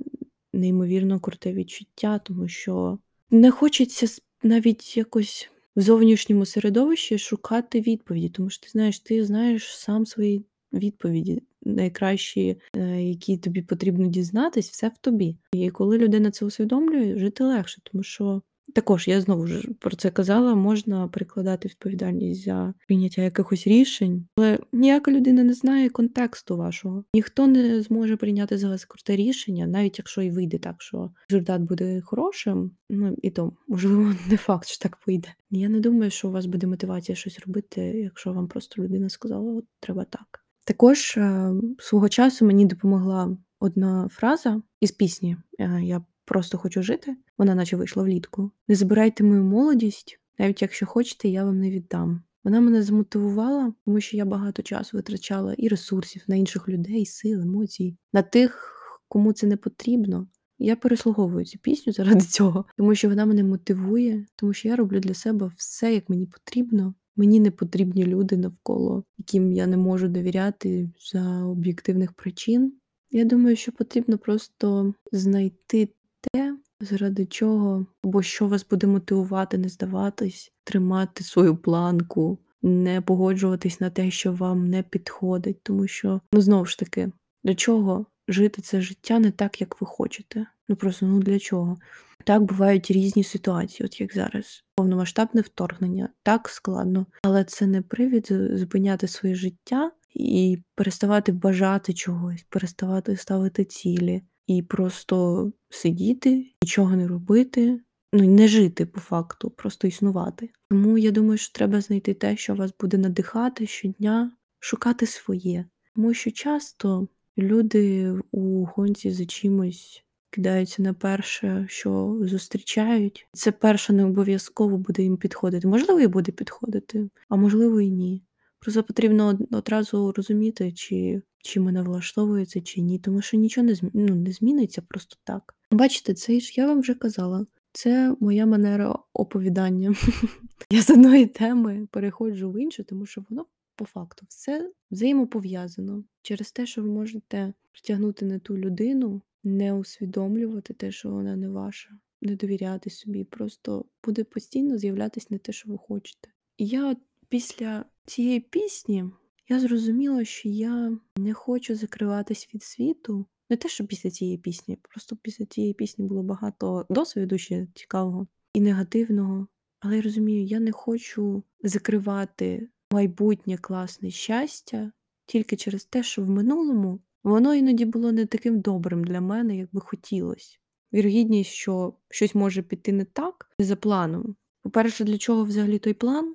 неймовірно 0.56 1.20
круте 1.20 1.52
відчуття, 1.52 2.20
тому 2.25 2.48
що 2.48 2.98
не 3.30 3.50
хочеться 3.50 4.22
навіть 4.42 4.96
якось 4.96 5.50
в 5.76 5.80
зовнішньому 5.80 6.46
середовищі 6.46 7.18
шукати 7.18 7.80
відповіді, 7.80 8.28
тому 8.28 8.50
що 8.50 8.64
ти 8.64 8.70
знаєш, 8.70 9.00
ти 9.00 9.25
знаєш 9.25 9.78
сам 9.78 10.06
свої 10.06 10.44
відповіді, 10.72 11.42
найкращі, 11.62 12.60
е, 12.76 13.02
які 13.02 13.38
тобі 13.38 13.62
потрібно 13.62 14.06
дізнатись, 14.06 14.70
все 14.70 14.88
в 14.88 14.98
тобі. 15.00 15.36
І 15.52 15.70
коли 15.70 15.98
людина 15.98 16.30
це 16.30 16.44
усвідомлює, 16.44 17.18
жити 17.18 17.44
легше, 17.44 17.80
тому 17.84 18.02
що 18.02 18.42
також 18.75 19.08
я 19.08 19.20
знову 19.20 19.46
ж 19.46 19.68
про 19.80 19.96
це 19.96 20.11
казала, 20.11 20.54
можна 20.54 21.08
прикладати 21.08 21.68
відповідальність 21.68 22.44
за 22.44 22.75
прийняття 22.87 23.23
якихось 23.23 23.66
рішень, 23.66 24.26
але 24.37 24.58
ніяка 24.73 25.11
людина 25.11 25.44
не 25.44 25.52
знає 25.52 25.88
контексту 25.88 26.56
вашого. 26.56 27.04
Ніхто 27.14 27.46
не 27.46 27.82
зможе 27.82 28.16
прийняти 28.16 28.58
за 28.58 28.68
вас 28.68 28.85
круте 28.85 29.16
рішення, 29.16 29.66
навіть 29.66 29.99
якщо 29.99 30.23
і 30.23 30.30
вийде 30.30 30.58
так, 30.58 30.82
що 30.82 31.11
результат 31.30 31.62
буде 31.62 32.00
хорошим. 32.00 32.70
Ну 32.90 33.16
і 33.23 33.30
то 33.30 33.52
можливо 33.68 34.12
не 34.30 34.37
факт, 34.37 34.68
що 34.68 34.82
так 34.82 34.99
вийде. 35.06 35.28
Я 35.50 35.68
не 35.68 35.80
думаю, 35.80 36.11
що 36.11 36.28
у 36.28 36.32
вас 36.32 36.46
буде 36.46 36.66
мотивація 36.66 37.16
щось 37.16 37.38
робити, 37.46 37.80
якщо 37.80 38.32
вам 38.32 38.49
просто 38.49 38.82
людина 38.82 39.08
сказала, 39.08 39.52
от 39.52 39.64
треба 39.80 40.04
так. 40.04 40.46
Також 40.64 41.16
е, 41.16 41.52
свого 41.78 42.08
часу 42.08 42.46
мені 42.46 42.66
допомогла 42.66 43.37
одна 43.61 44.08
фраза 44.11 44.62
із 44.80 44.92
пісні. 44.92 45.37
Е, 45.58 45.80
я 45.82 46.04
Просто 46.26 46.59
хочу 46.59 46.83
жити, 46.83 47.16
вона 47.38 47.54
наче 47.54 47.76
вийшла 47.76 48.02
влітку. 48.02 48.50
Не 48.68 48.75
забирайте 48.75 49.25
мою 49.25 49.45
молодість, 49.45 50.21
навіть 50.38 50.62
якщо 50.62 50.87
хочете, 50.87 51.28
я 51.28 51.45
вам 51.45 51.61
не 51.61 51.71
віддам. 51.71 52.23
Вона 52.45 52.61
мене 52.61 52.83
змотивувала, 52.83 53.73
тому 53.85 54.00
що 54.00 54.16
я 54.16 54.25
багато 54.25 54.62
часу 54.62 54.97
витрачала 54.97 55.54
і 55.59 55.68
ресурсів 55.68 56.23
на 56.28 56.37
інших 56.37 56.68
людей, 56.68 57.06
сил, 57.06 57.40
емоцій, 57.40 57.97
на 58.12 58.23
тих, 58.23 58.73
кому 59.09 59.33
це 59.33 59.47
не 59.47 59.56
потрібно. 59.56 60.26
Я 60.59 60.76
переслуговую 60.76 61.45
цю 61.45 61.59
пісню 61.59 61.92
заради 61.92 62.21
цього, 62.25 62.64
тому 62.76 62.95
що 62.95 63.09
вона 63.09 63.26
мене 63.26 63.45
мотивує, 63.45 64.26
тому 64.37 64.52
що 64.52 64.68
я 64.68 64.76
роблю 64.76 65.00
для 65.00 65.14
себе 65.14 65.50
все, 65.56 65.95
як 65.95 66.09
мені 66.09 66.26
потрібно. 66.26 66.95
Мені 67.16 67.40
не 67.40 67.50
потрібні 67.50 68.04
люди 68.04 68.37
навколо, 68.37 69.04
яким 69.18 69.52
я 69.52 69.66
не 69.66 69.76
можу 69.76 70.09
довіряти 70.09 70.90
за 71.12 71.45
об'єктивних 71.45 72.12
причин. 72.12 72.73
Я 73.11 73.25
думаю, 73.25 73.56
що 73.56 73.73
потрібно 73.73 74.18
просто 74.18 74.95
знайти 75.12 75.88
те, 76.33 76.56
заради 76.80 77.26
чого 77.26 77.87
або 78.04 78.23
що 78.23 78.49
вас 78.49 78.66
буде 78.71 78.87
мотивувати, 78.87 79.59
не 79.59 79.68
здаватись, 79.68 80.52
тримати 80.64 81.25
свою 81.25 81.56
планку, 81.56 82.38
не 82.62 83.00
погоджуватись 83.00 83.80
на 83.80 83.90
те, 83.90 84.11
що 84.11 84.33
вам 84.33 84.68
не 84.68 84.83
підходить, 84.83 85.62
тому 85.62 85.87
що, 85.87 86.21
ну 86.33 86.40
знову 86.40 86.64
ж 86.64 86.78
таки, 86.78 87.12
для 87.45 87.54
чого 87.54 88.06
жити 88.28 88.62
це 88.62 88.80
життя 88.80 89.18
не 89.18 89.30
так, 89.30 89.61
як 89.61 89.80
ви 89.80 89.87
хочете? 89.87 90.47
Ну 90.68 90.76
просто 90.76 91.06
ну 91.06 91.18
для 91.18 91.38
чого? 91.38 91.76
Так 92.25 92.42
бувають 92.42 92.90
різні 92.90 93.25
ситуації, 93.25 93.87
от 93.87 94.00
як 94.00 94.14
зараз. 94.14 94.64
Повномасштабне 94.76 95.40
вторгнення, 95.40 96.09
так 96.23 96.49
складно, 96.49 97.06
але 97.23 97.45
це 97.45 97.66
не 97.66 97.83
привід 97.83 98.26
зупиняти 98.52 99.09
своє 99.09 99.35
життя 99.35 99.92
і 100.14 100.59
переставати 100.75 101.33
бажати 101.33 101.95
чогось, 101.95 102.47
переставати 102.49 103.16
ставити 103.16 103.64
цілі 103.64 104.23
і 104.46 104.62
просто 104.62 105.52
сидіти, 105.68 106.46
нічого 106.62 106.96
не 106.96 107.08
робити, 107.08 107.80
ну 108.12 108.24
не 108.24 108.48
жити 108.48 108.86
по 108.86 109.00
факту, 109.00 109.50
просто 109.50 109.88
існувати. 109.88 110.50
Тому 110.70 110.98
я 110.98 111.10
думаю, 111.10 111.38
що 111.38 111.52
треба 111.52 111.80
знайти 111.80 112.14
те, 112.14 112.36
що 112.36 112.54
вас 112.54 112.74
буде 112.80 112.98
надихати 112.98 113.66
щодня, 113.66 114.32
шукати 114.58 115.06
своє. 115.06 115.64
Тому 115.94 116.14
що 116.14 116.30
часто 116.30 117.08
люди 117.38 118.14
у 118.30 118.64
гонці 118.64 119.10
за 119.10 119.26
чимось 119.26 120.02
кидаються 120.30 120.82
на 120.82 120.94
перше, 120.94 121.66
що 121.68 122.18
зустрічають. 122.22 123.26
Це 123.32 123.52
перше 123.52 123.92
не 123.92 124.04
обов'язково 124.04 124.78
буде 124.78 125.02
їм 125.02 125.16
підходити. 125.16 125.68
Можливо, 125.68 126.00
і 126.00 126.06
буде 126.06 126.32
підходити, 126.32 127.08
а 127.28 127.36
можливо, 127.36 127.80
і 127.80 127.90
ні. 127.90 128.22
Просто 128.58 128.82
потрібно 128.82 129.38
одразу 129.50 130.12
розуміти, 130.16 130.72
чи 130.72 131.22
чи 131.46 131.60
мене 131.60 131.82
влаштовує 131.82 132.46
це, 132.46 132.60
чи 132.60 132.80
ні, 132.80 132.98
тому 132.98 133.22
що 133.22 133.36
нічого 133.36 133.66
не 133.66 133.74
змі... 133.74 133.90
ну, 133.94 134.14
не 134.14 134.32
зміниться 134.32 134.82
просто 134.82 135.16
так. 135.24 135.54
Бачите, 135.70 136.14
це 136.14 136.40
ж 136.40 136.52
я 136.56 136.66
вам 136.66 136.80
вже 136.80 136.94
казала. 136.94 137.46
Це 137.72 138.16
моя 138.20 138.46
манера 138.46 138.98
оповідання. 139.12 139.94
Я 140.70 140.82
з 140.82 140.90
одної 140.90 141.26
теми 141.26 141.88
переходжу 141.90 142.50
в 142.50 142.60
іншу, 142.60 142.84
тому 142.84 143.06
що 143.06 143.24
воно 143.30 143.46
по 143.74 143.84
факту 143.84 144.26
все 144.28 144.72
взаємопов'язано 144.90 146.04
через 146.22 146.52
те, 146.52 146.66
що 146.66 146.82
ви 146.82 146.88
можете 146.88 147.52
притягнути 147.72 148.24
не 148.24 148.38
ту 148.38 148.58
людину, 148.58 149.22
не 149.44 149.72
усвідомлювати 149.72 150.74
те, 150.74 150.92
що 150.92 151.10
вона 151.10 151.36
не 151.36 151.48
ваша, 151.48 151.90
не 152.22 152.36
довіряти 152.36 152.90
собі, 152.90 153.24
просто 153.24 153.84
буде 154.04 154.24
постійно 154.24 154.78
з'являтися 154.78 155.26
не 155.30 155.38
те, 155.38 155.52
що 155.52 155.70
ви 155.70 155.78
хочете. 155.78 156.28
І 156.58 156.66
я 156.66 156.96
після 157.28 157.84
цієї 158.06 158.40
пісні 158.40 159.04
я 159.48 159.60
зрозуміла, 159.60 160.24
що 160.24 160.48
я 160.48 160.98
не 161.16 161.34
хочу 161.34 161.74
закриватись 161.74 162.50
від 162.54 162.62
світу. 162.62 163.26
Не 163.50 163.56
те, 163.56 163.68
що 163.68 163.86
після 163.86 164.10
цієї 164.10 164.38
пісні, 164.38 164.78
просто 164.82 165.16
після 165.16 165.46
цієї 165.46 165.74
пісні 165.74 166.06
було 166.06 166.22
багато 166.22 166.86
досвіду 166.90 167.38
ще 167.38 167.66
цікавого 167.74 168.26
і 168.54 168.60
негативного. 168.60 169.46
Але 169.80 169.96
я 169.96 170.02
розумію, 170.02 170.44
я 170.44 170.60
не 170.60 170.72
хочу 170.72 171.42
закривати 171.62 172.68
майбутнє 172.92 173.58
класне 173.58 174.10
щастя 174.10 174.92
тільки 175.26 175.56
через 175.56 175.84
те, 175.84 176.02
що 176.02 176.22
в 176.22 176.30
минулому 176.30 177.00
воно 177.24 177.54
іноді 177.54 177.84
було 177.84 178.12
не 178.12 178.26
таким 178.26 178.60
добрим 178.60 179.04
для 179.04 179.20
мене, 179.20 179.56
як 179.56 179.68
би 179.72 179.80
хотілося. 179.80 180.58
Вірогідність, 180.92 181.50
що 181.50 181.94
щось 182.08 182.34
може 182.34 182.62
піти 182.62 182.92
не 182.92 183.04
так 183.04 183.50
за 183.58 183.76
планом. 183.76 184.36
По-перше, 184.62 185.04
для 185.04 185.18
чого 185.18 185.44
взагалі 185.44 185.78
той 185.78 185.94
план? 185.94 186.34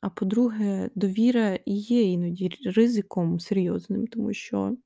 А 0.00 0.10
по-друге, 0.10 0.90
довіра 0.94 1.58
є 1.66 2.02
іноді 2.02 2.50
ризиком 2.64 3.40
серйозним, 3.40 4.06
тому 4.06 4.32
що, 4.32 4.76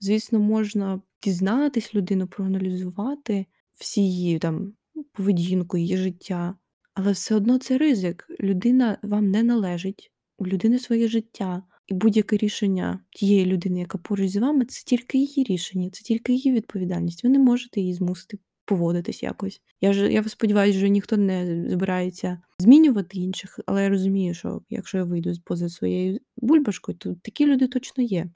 звісно, 0.00 0.38
можна 0.38 1.00
дізнатись 1.22 1.94
людину, 1.94 2.26
проаналізувати 2.26 3.46
всі 3.78 4.02
її 4.02 4.38
там 4.38 4.72
поведінку, 5.12 5.76
її 5.76 5.96
життя, 5.96 6.54
але 6.94 7.12
все 7.12 7.34
одно 7.34 7.58
це 7.58 7.78
ризик. 7.78 8.26
Людина 8.40 8.98
вам 9.02 9.30
не 9.30 9.42
належить, 9.42 10.12
у 10.38 10.46
людини 10.46 10.78
своє 10.78 11.08
життя. 11.08 11.62
І 11.86 11.94
будь-яке 11.94 12.36
рішення 12.36 13.00
тієї 13.10 13.46
людини, 13.46 13.80
яка 13.80 13.98
поруч 13.98 14.30
з 14.30 14.36
вами, 14.36 14.64
це 14.64 14.84
тільки 14.84 15.18
її 15.18 15.44
рішення, 15.44 15.90
це 15.90 16.02
тільки 16.02 16.32
її 16.32 16.52
відповідальність. 16.52 17.24
Ви 17.24 17.30
не 17.30 17.38
можете 17.38 17.80
її 17.80 17.94
змусити 17.94 18.38
поводитись 18.66 19.22
якось. 19.22 19.60
Я 19.80 19.92
ж 19.92 20.12
я 20.12 20.24
сподіваюся, 20.24 20.78
що 20.78 20.88
ніхто 20.88 21.16
не 21.16 21.66
збирається 21.70 22.38
змінювати 22.58 23.18
інших, 23.18 23.60
але 23.66 23.82
я 23.82 23.88
розумію, 23.88 24.34
що 24.34 24.62
якщо 24.70 24.98
я 24.98 25.04
вийду 25.04 25.32
поза 25.44 25.68
своєю 25.68 26.20
бульбашкою, 26.36 26.98
то 26.98 27.14
такі 27.14 27.46
люди 27.46 27.66
точно 27.68 28.04
є. 28.04 28.26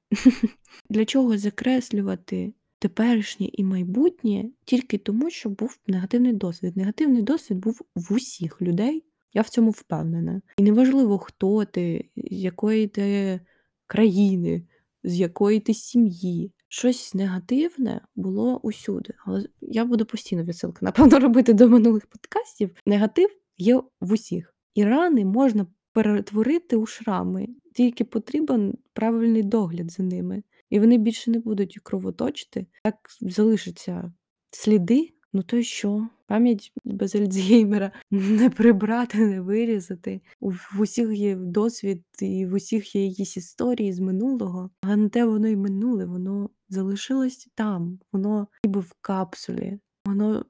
Для 0.91 1.05
чого 1.05 1.39
закреслювати 1.39 2.53
теперішнє 2.79 3.49
і 3.53 3.65
майбутнє 3.65 4.51
тільки 4.65 4.99
тому, 4.99 5.31
що 5.31 5.49
був 5.49 5.79
негативний 5.87 6.33
досвід. 6.33 6.77
Негативний 6.77 7.23
досвід 7.23 7.59
був 7.59 7.81
в 7.95 8.13
усіх 8.13 8.63
людей. 8.63 9.05
Я 9.35 9.43
в 9.43 9.49
цьому 9.49 9.71
впевнена. 9.71 10.43
І 10.57 10.63
неважливо, 10.63 11.19
хто 11.19 11.65
ти, 11.65 12.11
з 12.17 12.43
якої 12.43 12.87
ти 12.87 13.41
країни, 13.87 14.63
з 15.05 15.17
якої 15.17 15.61
ти 15.61 15.75
сім'ї. 15.75 16.53
Щось 16.73 17.15
негативне 17.15 18.01
було 18.17 18.59
усюди. 18.59 19.15
Але 19.27 19.45
я 19.61 19.85
буду 19.85 20.05
постійно 20.05 20.45
відсилки, 20.45 20.79
напевно, 20.83 21.19
робити 21.21 21.53
до 21.53 21.69
минулих 21.69 22.07
подкастів. 22.07 22.77
Негатив 22.87 23.31
є 23.59 23.77
в 24.01 24.13
усіх. 24.13 24.55
І 24.75 24.85
рани 24.85 25.25
можна 25.25 25.67
перетворити 25.93 26.77
у 26.77 26.87
шрами, 26.87 27.49
тільки 27.75 28.05
потрібен 28.05 28.75
правильний 28.93 29.43
догляд 29.43 29.91
за 29.91 30.03
ними. 30.03 30.43
І 30.71 30.81
вони 30.81 30.99
більше 30.99 31.31
не 31.31 31.39
будуть 31.39 31.79
кровоточити, 31.83 32.67
так 32.85 32.97
залишаться 33.21 34.13
сліди. 34.53 35.09
Ну 35.33 35.43
то 35.43 35.57
й 35.57 35.63
що? 35.63 36.09
Пам'ять 36.31 36.73
без 36.85 37.15
Альцгеймера 37.15 37.93
не 38.11 38.51
прибрати, 38.51 39.19
не 39.19 39.41
вирізати. 39.41 40.21
В 40.41 40.81
усіх 40.81 41.11
є 41.19 41.37
досвід, 41.37 42.05
і 42.23 42.47
в 42.47 42.55
усіх 42.55 42.95
є 42.95 43.07
якісь 43.07 43.37
історії 43.37 43.93
з 43.93 44.01
минулого, 44.01 44.71
а 44.83 44.97
не 44.97 45.09
те 45.09 45.25
воно 45.25 45.49
й 45.49 45.57
минуле, 45.57 46.05
воно 46.05 46.51
залишилось 46.69 47.49
там, 47.55 47.99
воно 48.13 48.49
ніби 48.65 48.81
в 48.81 48.93
капсулі, 49.01 49.79
воно 50.07 50.45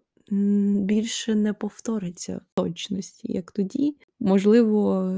більше 0.85 1.35
не 1.35 1.53
повториться 1.53 2.41
в 2.47 2.55
точності, 2.55 3.33
як 3.33 3.53
тоді. 3.53 3.97
Можливо, 4.19 5.13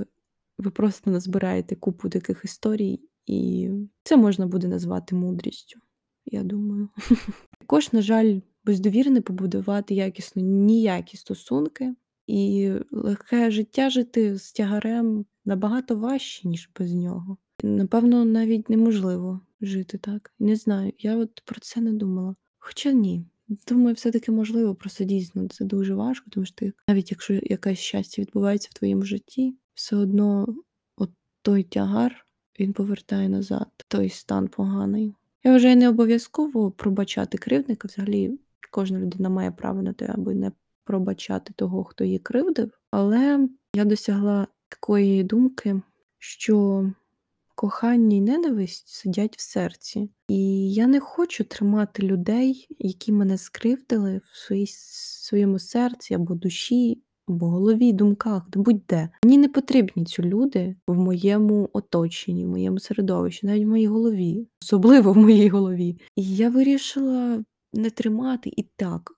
ви 0.58 0.70
просто 0.70 1.10
назбираєте 1.10 1.76
купу 1.76 2.08
таких 2.08 2.40
історій, 2.44 3.00
і 3.26 3.70
це 4.02 4.16
можна 4.16 4.46
буде 4.46 4.68
назвати 4.68 5.14
мудрістю, 5.14 5.80
я 6.26 6.42
думаю. 6.42 6.88
Також, 7.58 7.92
на 7.92 8.02
жаль, 8.02 8.40
без 8.64 8.80
довіри 8.80 9.10
не 9.10 9.20
побудувати 9.20 9.94
якісно 9.94 10.42
ніякі 10.42 11.16
стосунки, 11.16 11.94
і 12.26 12.72
легке 12.90 13.50
життя 13.50 13.90
жити 13.90 14.38
з 14.38 14.52
тягарем 14.52 15.24
набагато 15.44 15.96
важче, 15.96 16.48
ніж 16.48 16.70
без 16.78 16.92
нього. 16.92 17.36
Напевно, 17.62 18.24
навіть 18.24 18.70
неможливо 18.70 19.40
жити 19.60 19.98
так. 19.98 20.32
Не 20.38 20.56
знаю, 20.56 20.92
я 20.98 21.16
от 21.16 21.42
про 21.44 21.60
це 21.60 21.80
не 21.80 21.92
думала. 21.92 22.34
Хоча 22.58 22.92
ні. 22.92 23.24
Думаю, 23.68 23.94
все-таки 23.94 24.32
можливо, 24.32 24.74
просто 24.74 25.04
дійсно 25.04 25.48
це 25.48 25.64
дуже 25.64 25.94
важко, 25.94 26.30
тому 26.30 26.46
що 26.46 26.54
ти, 26.54 26.72
навіть 26.88 27.10
якщо 27.10 27.34
якесь 27.42 27.78
щастя 27.78 28.22
відбувається 28.22 28.68
в 28.72 28.78
твоєму 28.78 29.02
житті, 29.02 29.54
все 29.74 29.96
одно 29.96 30.54
от 30.96 31.10
той 31.42 31.62
тягар 31.62 32.26
він 32.60 32.72
повертає 32.72 33.28
назад, 33.28 33.68
той 33.88 34.08
стан 34.08 34.48
поганий. 34.48 35.14
Я 35.44 35.52
вважаю, 35.52 35.76
не 35.76 35.88
обов'язково 35.88 36.70
пробачати 36.70 37.38
кривдника. 37.38 37.88
Взагалі, 37.88 38.38
кожна 38.72 38.98
людина 38.98 39.28
має 39.28 39.50
право 39.50 39.82
на 39.82 39.92
те, 39.92 40.10
аби 40.14 40.34
не 40.34 40.52
пробачати 40.84 41.52
того, 41.56 41.84
хто 41.84 42.04
її 42.04 42.18
кривдив. 42.18 42.78
Але 42.90 43.48
я 43.74 43.84
досягла 43.84 44.46
такої 44.68 45.22
думки, 45.22 45.82
що 46.18 46.86
кохання 47.54 48.16
і 48.16 48.20
ненависть 48.20 48.88
сидять 48.88 49.36
в 49.36 49.40
серці. 49.40 50.10
І 50.28 50.72
я 50.72 50.86
не 50.86 51.00
хочу 51.00 51.44
тримати 51.44 52.02
людей, 52.02 52.66
які 52.78 53.12
мене 53.12 53.38
скривдили 53.38 54.20
в 54.24 54.36
своїй, 54.36 54.66
своєму 54.66 55.58
серці 55.58 56.14
або 56.14 56.34
душі, 56.34 57.02
або 57.28 57.46
голові, 57.46 57.92
думках, 57.92 58.42
будь-де. 58.54 59.08
Мені 59.24 59.38
не 59.38 59.48
потрібні 59.48 60.04
ці 60.04 60.22
люди 60.22 60.76
в 60.86 60.98
моєму 60.98 61.70
оточенні, 61.72 62.46
в 62.46 62.48
моєму 62.48 62.78
середовищі, 62.78 63.46
навіть 63.46 63.64
в 63.64 63.68
моїй 63.68 63.86
голові, 63.86 64.48
особливо 64.62 65.12
в 65.12 65.16
моїй 65.16 65.48
голові. 65.48 65.98
І 66.16 66.36
я 66.36 66.50
вирішила 66.50 67.44
не 67.72 67.90
тримати 67.90 68.50
і 68.56 68.62
так. 68.76 69.12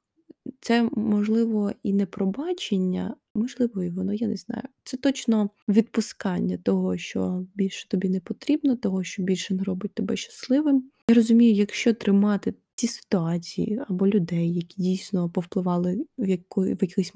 це, 0.61 0.88
можливо, 0.92 1.73
і 1.82 1.92
не 1.92 2.06
пробачення, 2.06 3.16
можливо, 3.34 3.82
і 3.82 3.90
воно, 3.90 4.12
я 4.12 4.28
не 4.28 4.37
знаю. 4.37 4.62
Це 4.84 4.96
точно 4.96 5.50
відпускання 5.68 6.56
того, 6.56 6.96
що 6.96 7.46
більше 7.54 7.88
тобі 7.88 8.08
не 8.08 8.20
потрібно, 8.20 8.76
того, 8.76 9.04
що 9.04 9.23
більше 9.23 9.54
не 9.54 9.62
робить 9.62 9.94
тебе 9.94 10.16
щасливим. 10.16 10.90
Я 11.08 11.14
розумію, 11.14 11.54
якщо 11.54 11.94
тримати 11.94 12.54
ті 12.75 12.87
ситуації 12.87 13.80
або 13.88 14.08
людей, 14.08 14.54
які 14.54 14.82
дійсно 14.82 15.30
повпливали 15.30 16.06
в 16.18 16.28
яку 16.28 16.62
в 16.62 16.68
якийсь 16.68 17.12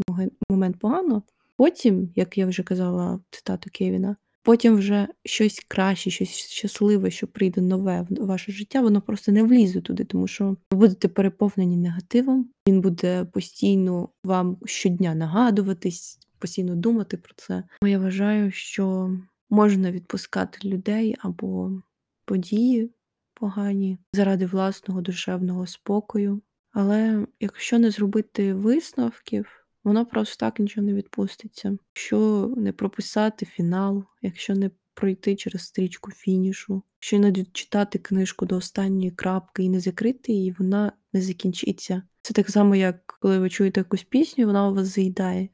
момент 0.51 0.79
погано, 0.79 1.23
потім, 1.57 2.13
як 2.17 2.39
я 2.39 2.47
вже 2.47 2.63
казала, 2.63 3.21
цитату 3.31 3.71
Кевіна, 3.73 4.17
потім 4.49 4.77
вже 4.77 5.09
щось 5.25 5.65
краще, 5.69 6.11
щось 6.11 6.29
щасливе, 6.29 7.11
що 7.11 7.27
прийде 7.27 7.61
нове 7.61 8.07
в 8.11 8.27
ваше 8.27 8.53
життя, 8.53 8.81
воно 8.81 9.01
просто 9.01 9.33
не 9.33 9.43
влізе 9.43 9.81
туди, 9.81 10.05
тому 10.05 10.27
що 10.27 10.57
ви 10.71 10.79
будете 10.79 11.09
переповнені 11.09 11.77
негативом. 11.77 12.51
Він 12.69 12.81
буде 12.81 13.25
постійно 13.25 14.09
вам 14.25 14.59
щодня 14.65 15.15
нагадуватись, 15.15 16.19
постійно 16.39 16.77
думати 16.77 17.17
про 17.17 17.35
це. 17.37 17.65
Я 17.83 17.99
вважаю, 17.99 18.51
що 18.51 19.17
можна 19.51 19.93
відпускати 19.93 20.69
людей 20.69 21.17
або 21.19 21.83
події 22.25 22.91
погані 23.35 23.99
заради 24.13 24.47
власного 24.47 25.01
душевного 25.01 25.67
спокою. 25.67 26.41
Але 26.73 27.27
якщо 27.41 27.79
не 27.79 27.91
зробити 27.91 28.55
висновків, 28.55 29.58
воно 29.85 30.07
просто 30.07 30.37
так 30.47 30.59
нічого 30.59 30.87
не 30.87 30.95
відпуститься. 30.95 31.79
Якщо 31.95 32.51
не 32.57 32.73
прописати 32.73 33.47
фінал, 33.47 34.05
якщо 34.23 34.55
не 34.55 34.71
пройти 34.95 35.37
через 35.37 35.63
стрічку 35.63 36.11
фінішу, 36.11 36.83
якщо 36.97 37.19
не 37.19 37.45
читати 37.53 37.99
книжку 37.99 38.47
до 38.47 38.57
останньої 38.57 39.11
крапки 39.11 39.63
і 39.63 39.69
не 39.69 39.81
закрити 39.81 40.33
її, 40.33 40.57
вона 40.59 40.93
не 41.13 41.21
закінчиться. 41.21 42.03
Це 42.23 42.35
так 42.35 42.51
само, 42.51 42.77
як 42.77 43.19
коли 43.21 43.39
ви 43.39 43.51
чуєте 43.51 43.81
якусь 43.81 44.03
пісню, 44.03 44.47
вона 44.47 44.69
у 44.69 44.75
вас 44.75 44.95
заїдає. 44.95 45.49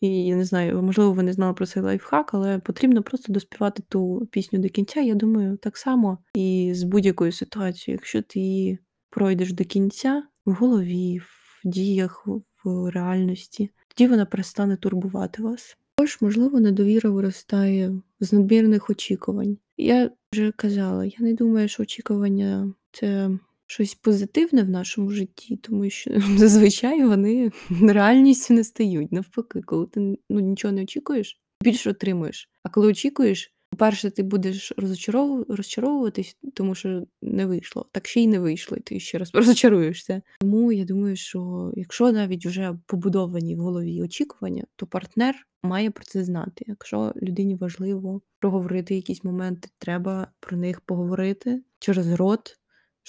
І 0.00 0.26
я 0.26 0.36
не 0.36 0.44
знаю, 0.44 0.82
можливо, 0.82 1.12
ви 1.12 1.22
не 1.22 1.32
знали 1.32 1.54
про 1.54 1.66
цей 1.66 1.82
лайфхак, 1.82 2.34
але 2.34 2.58
потрібно 2.58 3.02
просто 3.02 3.32
доспівати 3.32 3.82
ту 3.88 4.28
пісню 4.30 4.58
до 4.58 4.68
кінця. 4.68 5.00
Я 5.00 5.14
думаю, 5.14 5.56
так 5.56 5.76
само 5.76 6.18
і 6.34 6.72
з 6.74 6.82
будь-якою 6.82 7.32
ситуацією, 7.32 7.98
якщо 7.98 8.22
ти 8.22 8.40
її 8.40 8.78
пройдеш 9.10 9.52
до 9.52 9.64
кінця 9.64 10.22
в 10.44 10.52
голові, 10.52 11.18
в 11.18 11.68
діях, 11.68 12.28
в 12.64 12.90
реальності, 12.90 13.70
тоді 13.88 14.10
вона 14.10 14.26
перестане 14.26 14.76
турбувати 14.76 15.42
вас. 15.42 15.76
Також, 15.96 16.18
можливо, 16.20 16.60
недовіра 16.60 17.10
виростає 17.10 17.92
з 18.20 18.32
надмірних 18.32 18.90
очікувань. 18.90 19.58
Я 19.76 20.10
вже 20.32 20.52
казала, 20.52 21.04
я 21.04 21.16
не 21.18 21.34
думаю, 21.34 21.68
що 21.68 21.82
очікування 21.82 22.72
це 22.92 23.30
щось 23.66 23.94
позитивне 23.94 24.62
в 24.62 24.68
нашому 24.68 25.10
житті, 25.10 25.56
тому 25.56 25.90
що 25.90 26.10
зазвичай 26.36 27.04
вони 27.04 27.52
реальністю 27.82 28.54
не 28.54 28.64
стають. 28.64 29.12
Навпаки, 29.12 29.60
коли 29.62 29.86
ти 29.86 30.00
ну, 30.30 30.40
нічого 30.40 30.74
не 30.74 30.82
очікуєш, 30.82 31.40
більше 31.62 31.90
отримуєш. 31.90 32.50
А 32.62 32.68
коли 32.68 32.86
очікуєш, 32.86 33.52
по-перше, 33.78 34.10
ти 34.10 34.22
будеш 34.22 34.72
розчаров... 34.76 35.46
розчаровуватись, 35.48 36.36
тому 36.54 36.74
що 36.74 37.06
не 37.22 37.46
вийшло. 37.46 37.86
Так 37.92 38.06
ще 38.06 38.20
й 38.20 38.26
не 38.26 38.38
вийшло, 38.38 38.76
і 38.76 38.80
ти 38.80 39.00
ще 39.00 39.18
раз 39.18 39.30
розчаруєшся. 39.34 40.22
Тому 40.40 40.72
я 40.72 40.84
думаю, 40.84 41.16
що 41.16 41.72
якщо 41.76 42.12
навіть 42.12 42.46
вже 42.46 42.78
побудовані 42.86 43.56
в 43.56 43.58
голові 43.58 44.02
очікування, 44.02 44.64
то 44.76 44.86
партнер 44.86 45.34
має 45.62 45.90
про 45.90 46.04
це 46.04 46.24
знати. 46.24 46.64
Якщо 46.68 47.12
людині 47.22 47.54
важливо 47.54 48.20
проговорити 48.38 48.94
якісь 48.94 49.24
моменти, 49.24 49.68
треба 49.78 50.30
про 50.40 50.56
них 50.56 50.80
поговорити 50.80 51.62
через 51.78 52.12
рот 52.12 52.58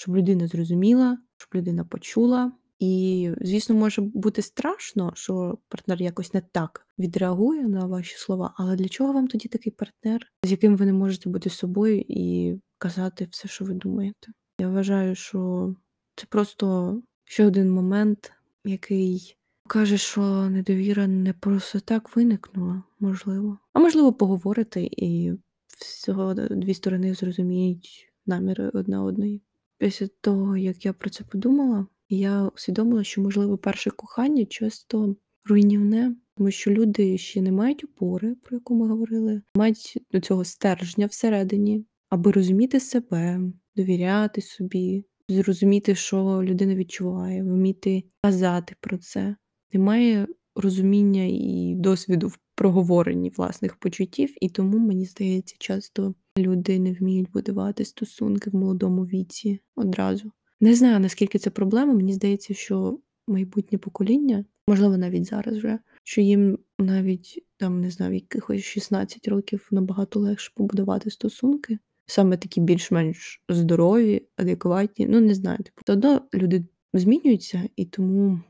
щоб 0.00 0.16
людина 0.16 0.46
зрозуміла, 0.46 1.18
щоб 1.36 1.48
людина 1.54 1.84
почула. 1.84 2.52
І, 2.80 3.30
звісно, 3.40 3.74
може 3.74 4.02
бути 4.02 4.42
страшно, 4.42 5.12
що 5.14 5.58
партнер 5.68 6.02
якось 6.02 6.34
не 6.34 6.42
так 6.52 6.86
відреагує 6.98 7.68
на 7.68 7.86
ваші 7.86 8.16
слова. 8.16 8.54
Але 8.56 8.76
для 8.76 8.88
чого 8.88 9.12
вам 9.12 9.28
тоді 9.28 9.48
такий 9.48 9.72
партнер, 9.72 10.26
з 10.44 10.50
яким 10.50 10.76
ви 10.76 10.86
не 10.86 10.92
можете 10.92 11.28
бути 11.28 11.50
собою 11.50 12.04
і 12.08 12.54
казати 12.78 13.28
все, 13.30 13.48
що 13.48 13.64
ви 13.64 13.74
думаєте? 13.74 14.32
Я 14.60 14.68
вважаю, 14.68 15.14
що 15.14 15.74
це 16.16 16.26
просто 16.28 16.96
ще 17.24 17.46
один 17.46 17.70
момент, 17.70 18.32
який 18.64 19.36
каже, 19.68 19.98
що 19.98 20.50
недовіра 20.50 21.06
не 21.06 21.32
просто 21.32 21.80
так 21.80 22.16
виникнула, 22.16 22.82
можливо. 23.00 23.58
А 23.72 23.80
можливо, 23.80 24.12
поговорити, 24.12 24.88
і 24.92 25.32
всього 25.78 26.34
дві 26.34 26.74
сторони 26.74 27.14
зрозуміють 27.14 28.12
наміри 28.26 28.68
одна 28.68 29.02
одної. 29.02 29.42
Після 29.78 30.06
того, 30.20 30.56
як 30.56 30.84
я 30.84 30.92
про 30.92 31.10
це 31.10 31.24
подумала, 31.24 31.86
я 32.16 32.50
усвідомила, 32.54 33.04
що, 33.04 33.22
можливо, 33.22 33.58
перше 33.58 33.90
кохання 33.90 34.44
часто 34.44 35.16
руйнівне, 35.44 36.14
тому 36.36 36.50
що 36.50 36.70
люди 36.70 37.18
ще 37.18 37.42
не 37.42 37.52
мають 37.52 37.84
опори, 37.84 38.34
про 38.34 38.56
яку 38.56 38.74
ми 38.74 38.88
говорили, 38.88 39.42
мають 39.56 39.98
до 40.12 40.20
цього 40.20 40.44
стержня 40.44 41.06
всередині, 41.06 41.84
аби 42.08 42.32
розуміти 42.32 42.80
себе, 42.80 43.40
довіряти 43.76 44.40
собі, 44.40 45.04
зрозуміти, 45.28 45.94
що 45.94 46.42
людина 46.42 46.74
відчуває, 46.74 47.42
вміти 47.42 48.04
казати 48.22 48.74
про 48.80 48.98
це. 48.98 49.36
Немає 49.72 50.26
розуміння 50.54 51.24
і 51.24 51.74
досвіду 51.76 52.28
в 52.28 52.38
проговоренні 52.54 53.30
власних 53.30 53.76
почуттів, 53.76 54.34
і 54.40 54.48
тому 54.48 54.78
мені 54.78 55.04
здається, 55.04 55.56
часто 55.58 56.14
люди 56.38 56.78
не 56.78 56.92
вміють 56.92 57.30
будувати 57.30 57.84
стосунки 57.84 58.50
в 58.50 58.54
молодому 58.54 59.02
віці 59.04 59.60
одразу. 59.76 60.32
Не 60.60 60.74
знаю, 60.74 61.00
наскільки 61.00 61.38
це 61.38 61.50
проблема. 61.50 61.94
Мені 61.94 62.12
здається, 62.12 62.54
що 62.54 62.98
майбутнє 63.28 63.78
покоління, 63.78 64.44
можливо, 64.66 64.96
навіть 64.96 65.24
зараз 65.24 65.56
вже, 65.56 65.78
що 66.04 66.20
їм 66.20 66.58
навіть 66.78 67.44
там 67.56 67.80
не 67.80 67.90
знаю, 67.90 68.14
якихось 68.14 68.62
16 68.62 69.28
років 69.28 69.68
набагато 69.70 70.20
легше 70.20 70.52
побудувати 70.56 71.10
стосунки, 71.10 71.78
саме 72.06 72.36
такі 72.36 72.60
більш-менш 72.60 73.42
здорові, 73.48 74.26
адекватні. 74.36 75.06
Ну, 75.06 75.20
не 75.20 75.34
знаю, 75.34 75.58
типу, 75.58 75.82
то 75.84 75.92
одно 75.92 76.22
люди 76.34 76.64
змінюються, 76.92 77.68
і 77.76 77.84
тому 77.84 78.40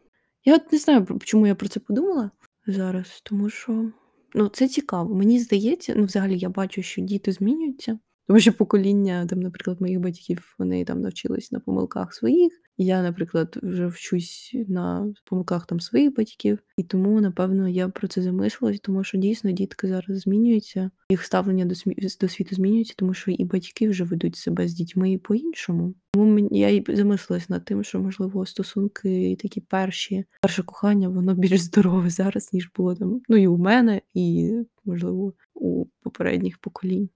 я 0.44 0.54
от 0.54 0.72
не 0.72 0.78
знаю, 0.78 1.06
чому 1.24 1.46
я 1.46 1.54
про 1.54 1.68
це 1.68 1.80
подумала 1.80 2.30
зараз, 2.66 3.20
тому 3.24 3.50
що 3.50 3.92
ну, 4.34 4.48
це 4.48 4.68
цікаво. 4.68 5.14
Мені 5.14 5.40
здається, 5.40 5.94
ну, 5.96 6.04
взагалі 6.04 6.38
я 6.38 6.48
бачу, 6.48 6.82
що 6.82 7.02
діти 7.02 7.32
змінюються. 7.32 7.98
Тому 8.30 8.40
що 8.40 8.52
покоління, 8.52 9.26
там, 9.26 9.40
наприклад, 9.40 9.80
моїх 9.80 10.00
батьків 10.00 10.54
вони 10.58 10.84
там 10.84 11.00
навчились 11.00 11.52
на 11.52 11.60
помилках 11.60 12.14
своїх. 12.14 12.52
Я, 12.78 13.02
наприклад, 13.02 13.58
вже 13.62 13.86
вчусь 13.86 14.56
на 14.68 15.14
помилках 15.24 15.66
там 15.66 15.80
своїх 15.80 16.14
батьків, 16.14 16.58
і 16.76 16.82
тому, 16.82 17.20
напевно, 17.20 17.68
я 17.68 17.88
про 17.88 18.08
це 18.08 18.22
замислилась, 18.22 18.80
тому 18.80 19.04
що 19.04 19.18
дійсно 19.18 19.50
дітки 19.50 19.88
зараз 19.88 20.20
змінюються, 20.20 20.90
їх 21.10 21.24
ставлення 21.24 21.64
до 21.64 21.74
смі... 21.74 21.96
до 22.20 22.28
світу 22.28 22.54
змінюється, 22.54 22.94
тому 22.96 23.14
що 23.14 23.30
і 23.30 23.44
батьки 23.44 23.88
вже 23.88 24.04
ведуть 24.04 24.36
себе 24.36 24.68
з 24.68 24.74
дітьми 24.74 25.18
по-іншому. 25.18 25.94
Тому 26.14 26.48
я 26.50 26.68
і 26.68 26.84
замислилась 26.88 27.48
над 27.48 27.64
тим, 27.64 27.84
що 27.84 28.00
можливо 28.00 28.46
стосунки 28.46 29.30
і 29.30 29.36
такі 29.36 29.60
перші, 29.60 30.24
перше 30.42 30.62
кохання, 30.62 31.08
воно 31.08 31.34
більш 31.34 31.60
здорове 31.60 32.10
зараз, 32.10 32.50
ніж 32.52 32.70
було 32.76 32.94
там. 32.94 33.20
Ну 33.28 33.36
і 33.36 33.46
у 33.46 33.58
мене, 33.58 34.00
і 34.14 34.52
можливо 34.84 35.32
у 35.54 35.86
попередніх 36.02 36.58
поколінь. 36.58 37.08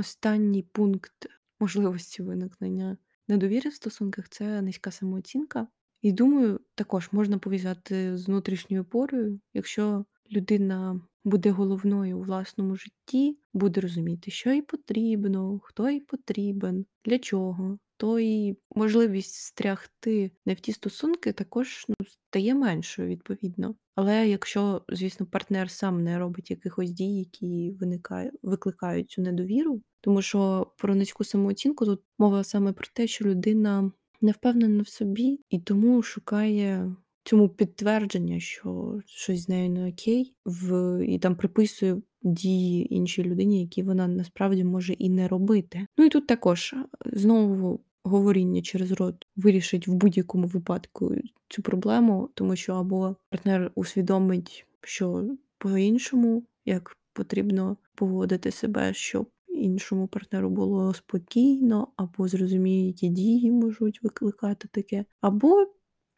Останній 0.00 0.62
пункт 0.62 1.26
можливості 1.58 2.22
виникнення 2.22 2.96
недовіри 3.28 3.70
в 3.70 3.74
стосунках 3.74 4.28
це 4.28 4.62
низька 4.62 4.90
самооцінка. 4.90 5.66
І 6.02 6.12
думаю, 6.12 6.60
також 6.74 7.08
можна 7.12 7.38
пов'язати 7.38 8.16
з 8.18 8.26
внутрішньою 8.26 8.84
порою, 8.84 9.40
якщо 9.54 10.04
людина 10.32 11.00
буде 11.24 11.50
головною 11.50 12.18
у 12.18 12.22
власному 12.22 12.76
житті, 12.76 13.38
буде 13.54 13.80
розуміти, 13.80 14.30
що 14.30 14.52
їй 14.52 14.62
потрібно, 14.62 15.60
хто 15.62 15.90
їй 15.90 16.00
потрібен, 16.00 16.86
для 17.04 17.18
чого, 17.18 17.78
то 18.00 18.18
і 18.18 18.56
можливість 18.74 19.34
стрягти 19.34 20.30
не 20.46 20.54
в 20.54 20.60
ті 20.60 20.72
стосунки 20.72 21.32
також 21.32 21.84
ну, 21.88 21.94
стає 22.06 22.54
меншою 22.54 23.08
відповідно. 23.08 23.74
Але 23.94 24.28
якщо, 24.28 24.82
звісно, 24.88 25.26
партнер 25.26 25.70
сам 25.70 26.04
не 26.04 26.18
робить 26.18 26.50
якихось 26.50 26.90
дій, 26.90 27.18
які 27.18 27.76
виникають, 27.80 28.32
викликають 28.42 29.10
цю 29.10 29.22
недовіру, 29.22 29.82
тому 30.00 30.22
що 30.22 30.72
про 30.78 30.94
низьку 30.94 31.24
самооцінку 31.24 31.86
тут 31.86 32.00
мова 32.18 32.44
саме 32.44 32.72
про 32.72 32.86
те, 32.94 33.06
що 33.06 33.24
людина 33.24 33.92
не 34.20 34.32
впевнена 34.32 34.82
в 34.82 34.88
собі 34.88 35.40
і 35.50 35.58
тому 35.58 36.02
шукає 36.02 36.96
цьому 37.24 37.48
підтвердження, 37.48 38.40
що 38.40 39.00
щось 39.06 39.40
з 39.40 39.48
нею 39.48 39.70
не 39.70 39.88
окей, 39.88 40.34
в 40.44 40.98
і 41.06 41.18
там 41.18 41.36
приписує 41.36 42.02
дії 42.22 42.94
іншій 42.94 43.22
людині, 43.22 43.60
які 43.60 43.82
вона 43.82 44.08
насправді 44.08 44.64
може 44.64 44.92
і 44.92 45.10
не 45.10 45.28
робити. 45.28 45.86
Ну 45.98 46.04
і 46.04 46.08
тут 46.08 46.26
також 46.26 46.74
знову. 47.06 47.80
Говоріння 48.04 48.62
через 48.62 48.92
рот 48.92 49.26
вирішить 49.36 49.88
в 49.88 49.92
будь-якому 49.92 50.46
випадку 50.46 51.14
цю 51.48 51.62
проблему, 51.62 52.30
тому 52.34 52.56
що 52.56 52.74
або 52.74 53.16
партнер 53.30 53.72
усвідомить, 53.74 54.66
що 54.80 55.36
по-іншому 55.58 56.44
як 56.64 56.96
потрібно 57.12 57.76
поводити 57.94 58.50
себе, 58.50 58.94
щоб 58.94 59.30
іншому 59.48 60.06
партнеру 60.06 60.50
було 60.50 60.94
спокійно, 60.94 61.88
або 61.96 62.28
зрозуміє, 62.28 62.86
які 62.86 63.08
дії 63.08 63.50
можуть 63.50 64.02
викликати 64.02 64.68
таке, 64.72 65.04
або 65.20 65.66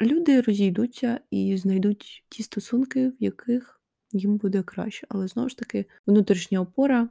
люди 0.03 0.40
розійдуться 0.40 1.21
і 1.31 1.57
знайдуть 1.57 2.25
ті 2.29 2.42
стосунки, 2.42 3.09
в 3.09 3.14
яких 3.21 3.81
їм 4.12 4.37
буде 4.37 4.62
краще. 4.62 5.07
Але 5.11 5.29
знову 5.29 5.49
ж 5.49 5.59
таки, 5.59 5.87
внутрішня 6.07 6.61
опора 6.61 7.09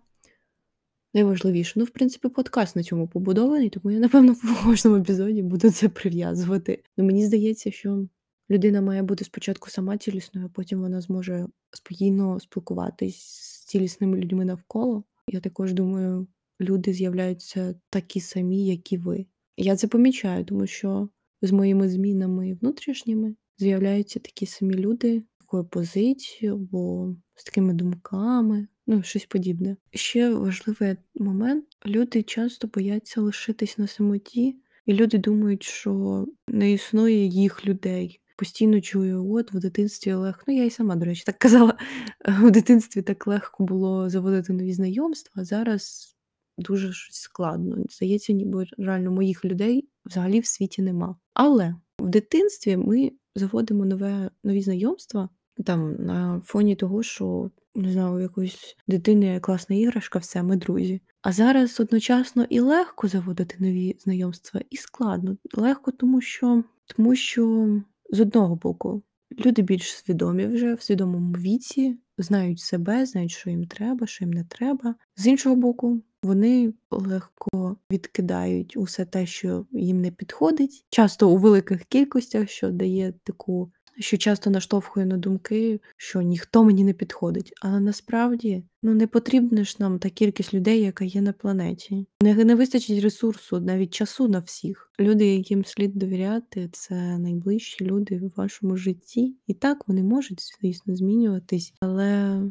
найважливіше. 1.14 1.74
Ну, 1.76 1.86
в 1.86 1.90
принципі, 1.90 2.30
подкаст 2.30 2.76
на 2.76 2.84
цьому 2.84 3.08
побудований, 3.08 3.70
тому 3.70 3.92
я, 3.92 4.00
напевно, 4.00 4.34
в 4.44 4.66
кожному 4.66 4.98
епізоді 4.98 5.42
буду 5.42 5.72
це 5.72 5.90
прив'язувати. 5.90 6.84
Ну, 6.98 7.04
мені 7.04 7.26
здається, 7.26 7.72
що 7.72 8.08
людина 8.50 8.82
має 8.82 9.04
бути 9.04 9.26
спочатку 9.26 9.70
сама 9.70 9.98
цілісною, 9.98 10.48
а 10.48 10.50
потім 10.50 10.80
вона 10.80 11.02
зможе 11.02 11.48
спокійно 11.72 12.40
спілкуватись 12.40 13.18
з 13.18 13.66
цілісними 13.66 14.18
людьми 14.18 14.46
навколо. 14.46 15.04
Я 15.28 15.40
також 15.40 15.74
думаю, 15.74 16.28
люди 16.62 16.94
з'являються 16.94 17.76
такі 17.90 18.20
самі, 18.20 18.66
як 18.66 18.94
і 18.94 18.98
ви. 18.98 19.26
Я 19.58 19.76
це 19.76 19.88
помічаю, 19.88 20.46
тому 20.46 20.68
що 20.68 21.10
з 21.42 21.52
моїми 21.52 21.90
змінами 21.90 22.54
внутрішніми 22.62 23.36
з'являються 23.58 24.20
такі 24.20 24.46
самі 24.46 24.74
люди, 24.74 25.24
такою 25.40 25.66
позицією 25.66 26.56
або 26.56 27.16
з 27.36 27.44
такими 27.44 27.74
думками, 27.74 28.68
ну, 28.92 29.04
щось 29.04 29.26
подібне. 29.26 29.78
Ще 29.92 30.34
важливий 30.34 30.96
момент: 31.16 31.66
люди 31.86 32.24
часто 32.24 32.68
бояться 32.68 33.22
лишитись 33.22 33.78
на 33.78 33.88
самоті, 33.88 34.56
і 34.86 34.94
люди 34.94 35.18
думають, 35.18 35.64
що 35.64 36.26
не 36.48 36.72
існує 36.72 37.26
їх 37.26 37.66
людей. 37.66 38.18
Постійно 38.38 38.82
чую, 38.82 39.34
от 39.34 39.54
в 39.54 39.60
дитинстві 39.60 40.14
легко. 40.14 40.44
Ну, 40.48 40.56
я 40.56 40.66
і 40.66 40.70
сама, 40.70 40.96
до 40.96 41.06
речі, 41.06 41.24
так 41.26 41.38
казала. 41.38 41.78
В 42.42 42.52
дитинстві 42.52 43.02
так 43.02 43.28
легко 43.28 43.64
було 43.64 44.10
заводити 44.10 44.54
нові 44.54 44.74
знайомства, 44.74 45.42
а 45.42 45.46
зараз 45.46 46.16
дуже 46.58 46.94
щось 46.94 47.16
складно. 47.16 47.78
Здається, 47.90 48.34
ніби 48.34 48.66
реально 48.78 49.12
моїх 49.12 49.46
людей 49.46 49.90
взагалі 50.06 50.40
в 50.40 50.46
світі 50.46 50.82
нема. 50.82 51.16
Але 51.34 51.76
в 52.00 52.08
дитинстві 52.08 52.78
ми 52.78 53.12
заводимо 53.36 53.86
нове, 53.86 54.30
нові 54.44 54.62
знайомства 54.62 55.30
там 55.66 55.96
на 56.06 56.42
фоні 56.46 56.76
того, 56.76 57.04
що 57.04 57.52
не 57.76 57.92
знаю, 57.92 58.20
якоїсь 58.20 58.76
дитини 58.88 59.40
класна 59.40 59.76
іграшка, 59.76 60.20
все, 60.20 60.44
ми 60.44 60.56
друзі. 60.56 61.02
А 61.22 61.32
зараз 61.32 61.80
одночасно 61.80 62.46
і 62.50 62.60
легко 62.60 63.08
заводити 63.08 63.56
нові 63.60 63.96
знайомства, 64.00 64.62
і 64.70 64.78
складно. 64.78 65.38
Легко, 65.54 65.92
тому 65.92 66.22
що, 66.22 66.64
тому 66.96 67.16
що 67.16 67.68
з 68.10 68.20
одного 68.20 68.56
боку 68.56 69.04
люди 69.46 69.62
більш 69.62 69.94
свідомі 69.94 70.48
вже 70.48 70.74
в 70.74 70.82
свідомому 70.82 71.34
віці, 71.34 71.98
знають 72.18 72.60
себе, 72.60 73.06
знають, 73.06 73.32
що 73.32 73.50
їм 73.50 73.66
треба, 73.66 74.08
що 74.08 74.26
їм 74.26 74.34
не 74.34 74.44
треба. 74.44 74.96
З 75.16 75.28
іншого 75.28 75.56
боку, 75.56 76.02
вони 76.24 76.74
легко 76.92 77.78
відкидають 77.92 78.78
усе 78.78 79.06
те, 79.06 79.26
що 79.26 79.66
їм 79.72 80.02
не 80.02 80.12
підходить, 80.12 80.86
часто 80.90 81.30
у 81.30 81.38
великих 81.38 81.84
кількостях, 81.84 82.50
що 82.50 82.70
дає 82.70 83.14
таку 83.24 83.72
що 84.00 84.18
часто 84.18 84.50
наштовхує 84.50 85.06
на 85.06 85.18
думки, 85.18 85.80
що 85.98 86.22
ніхто 86.22 86.64
мені 86.64 86.84
не 86.84 86.94
підходить. 86.94 87.54
Але 87.62 87.80
насправді 87.80 88.64
ну 88.84 88.94
не 88.94 89.08
потрібна 89.08 89.64
ж 89.64 89.76
нам 89.80 90.00
та 90.00 90.10
кількість 90.10 90.54
людей, 90.54 90.82
яка 90.82 91.06
є 91.06 91.22
на 91.22 91.34
планеті. 91.34 92.06
Не, 92.22 92.36
не 92.36 92.56
вистачить 92.56 93.04
ресурсу, 93.04 93.60
навіть 93.60 93.94
часу 93.94 94.28
на 94.28 94.40
всіх. 94.40 94.92
Люди, 95.00 95.36
яким 95.36 95.66
слід 95.66 95.96
довіряти, 95.96 96.70
це 96.72 97.18
найближчі 97.18 97.86
люди 97.86 98.18
в 98.18 98.34
вашому 98.38 98.78
житті. 98.78 99.36
І 99.48 99.54
так 99.54 99.88
вони 99.88 100.04
можуть, 100.04 100.42
звісно, 100.62 100.96
змінюватись, 100.96 101.74
але 101.80 102.42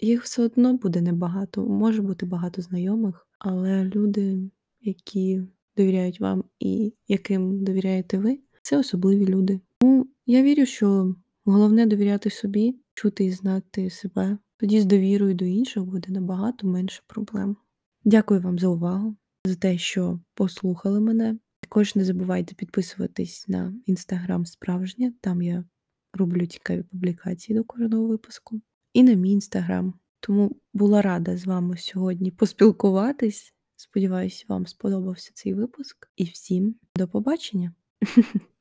їх 0.00 0.22
все 0.22 0.42
одно 0.42 0.74
буде 0.74 1.00
небагато. 1.00 1.66
Може 1.66 2.02
бути 2.02 2.26
багато 2.26 2.62
знайомих, 2.62 3.26
але 3.38 3.84
люди, 3.84 4.38
які 4.80 5.42
довіряють 5.76 6.20
вам 6.20 6.44
і 6.60 6.92
яким 7.08 7.64
довіряєте 7.64 8.18
ви, 8.18 8.38
це 8.62 8.78
особливі 8.78 9.26
люди. 9.26 9.60
Ну, 9.82 10.06
я 10.26 10.42
вірю, 10.42 10.66
що 10.66 11.14
головне 11.44 11.86
довіряти 11.86 12.30
собі, 12.30 12.76
чути 12.94 13.24
і 13.24 13.30
знати 13.30 13.90
себе. 13.90 14.38
Тоді 14.56 14.80
з 14.80 14.84
довірою 14.84 15.34
до 15.34 15.44
інших 15.44 15.84
буде 15.84 16.12
набагато 16.12 16.66
менше 16.66 17.02
проблем. 17.06 17.56
Дякую 18.04 18.40
вам 18.40 18.58
за 18.58 18.68
увагу, 18.68 19.16
за 19.44 19.54
те, 19.54 19.78
що 19.78 20.20
послухали 20.34 21.00
мене. 21.00 21.38
Також 21.60 21.96
не 21.96 22.04
забувайте 22.04 22.54
підписуватись 22.54 23.48
на 23.48 23.74
інстаграм 23.86 24.46
справжнє, 24.46 25.12
там 25.20 25.42
я 25.42 25.64
роблю 26.12 26.46
цікаві 26.46 26.82
публікації 26.82 27.58
до 27.58 27.64
кожного 27.64 28.06
випуску, 28.06 28.60
і 28.92 29.02
на 29.02 29.14
мій 29.14 29.32
інстаграм. 29.32 29.94
Тому 30.20 30.56
була 30.74 31.02
рада 31.02 31.36
з 31.36 31.46
вами 31.46 31.76
сьогодні 31.76 32.30
поспілкуватись. 32.30 33.54
Сподіваюсь, 33.76 34.44
вам 34.48 34.66
сподобався 34.66 35.30
цей 35.34 35.54
випуск. 35.54 36.10
І 36.16 36.24
всім 36.24 36.74
до 36.96 37.08
побачення! 37.08 37.74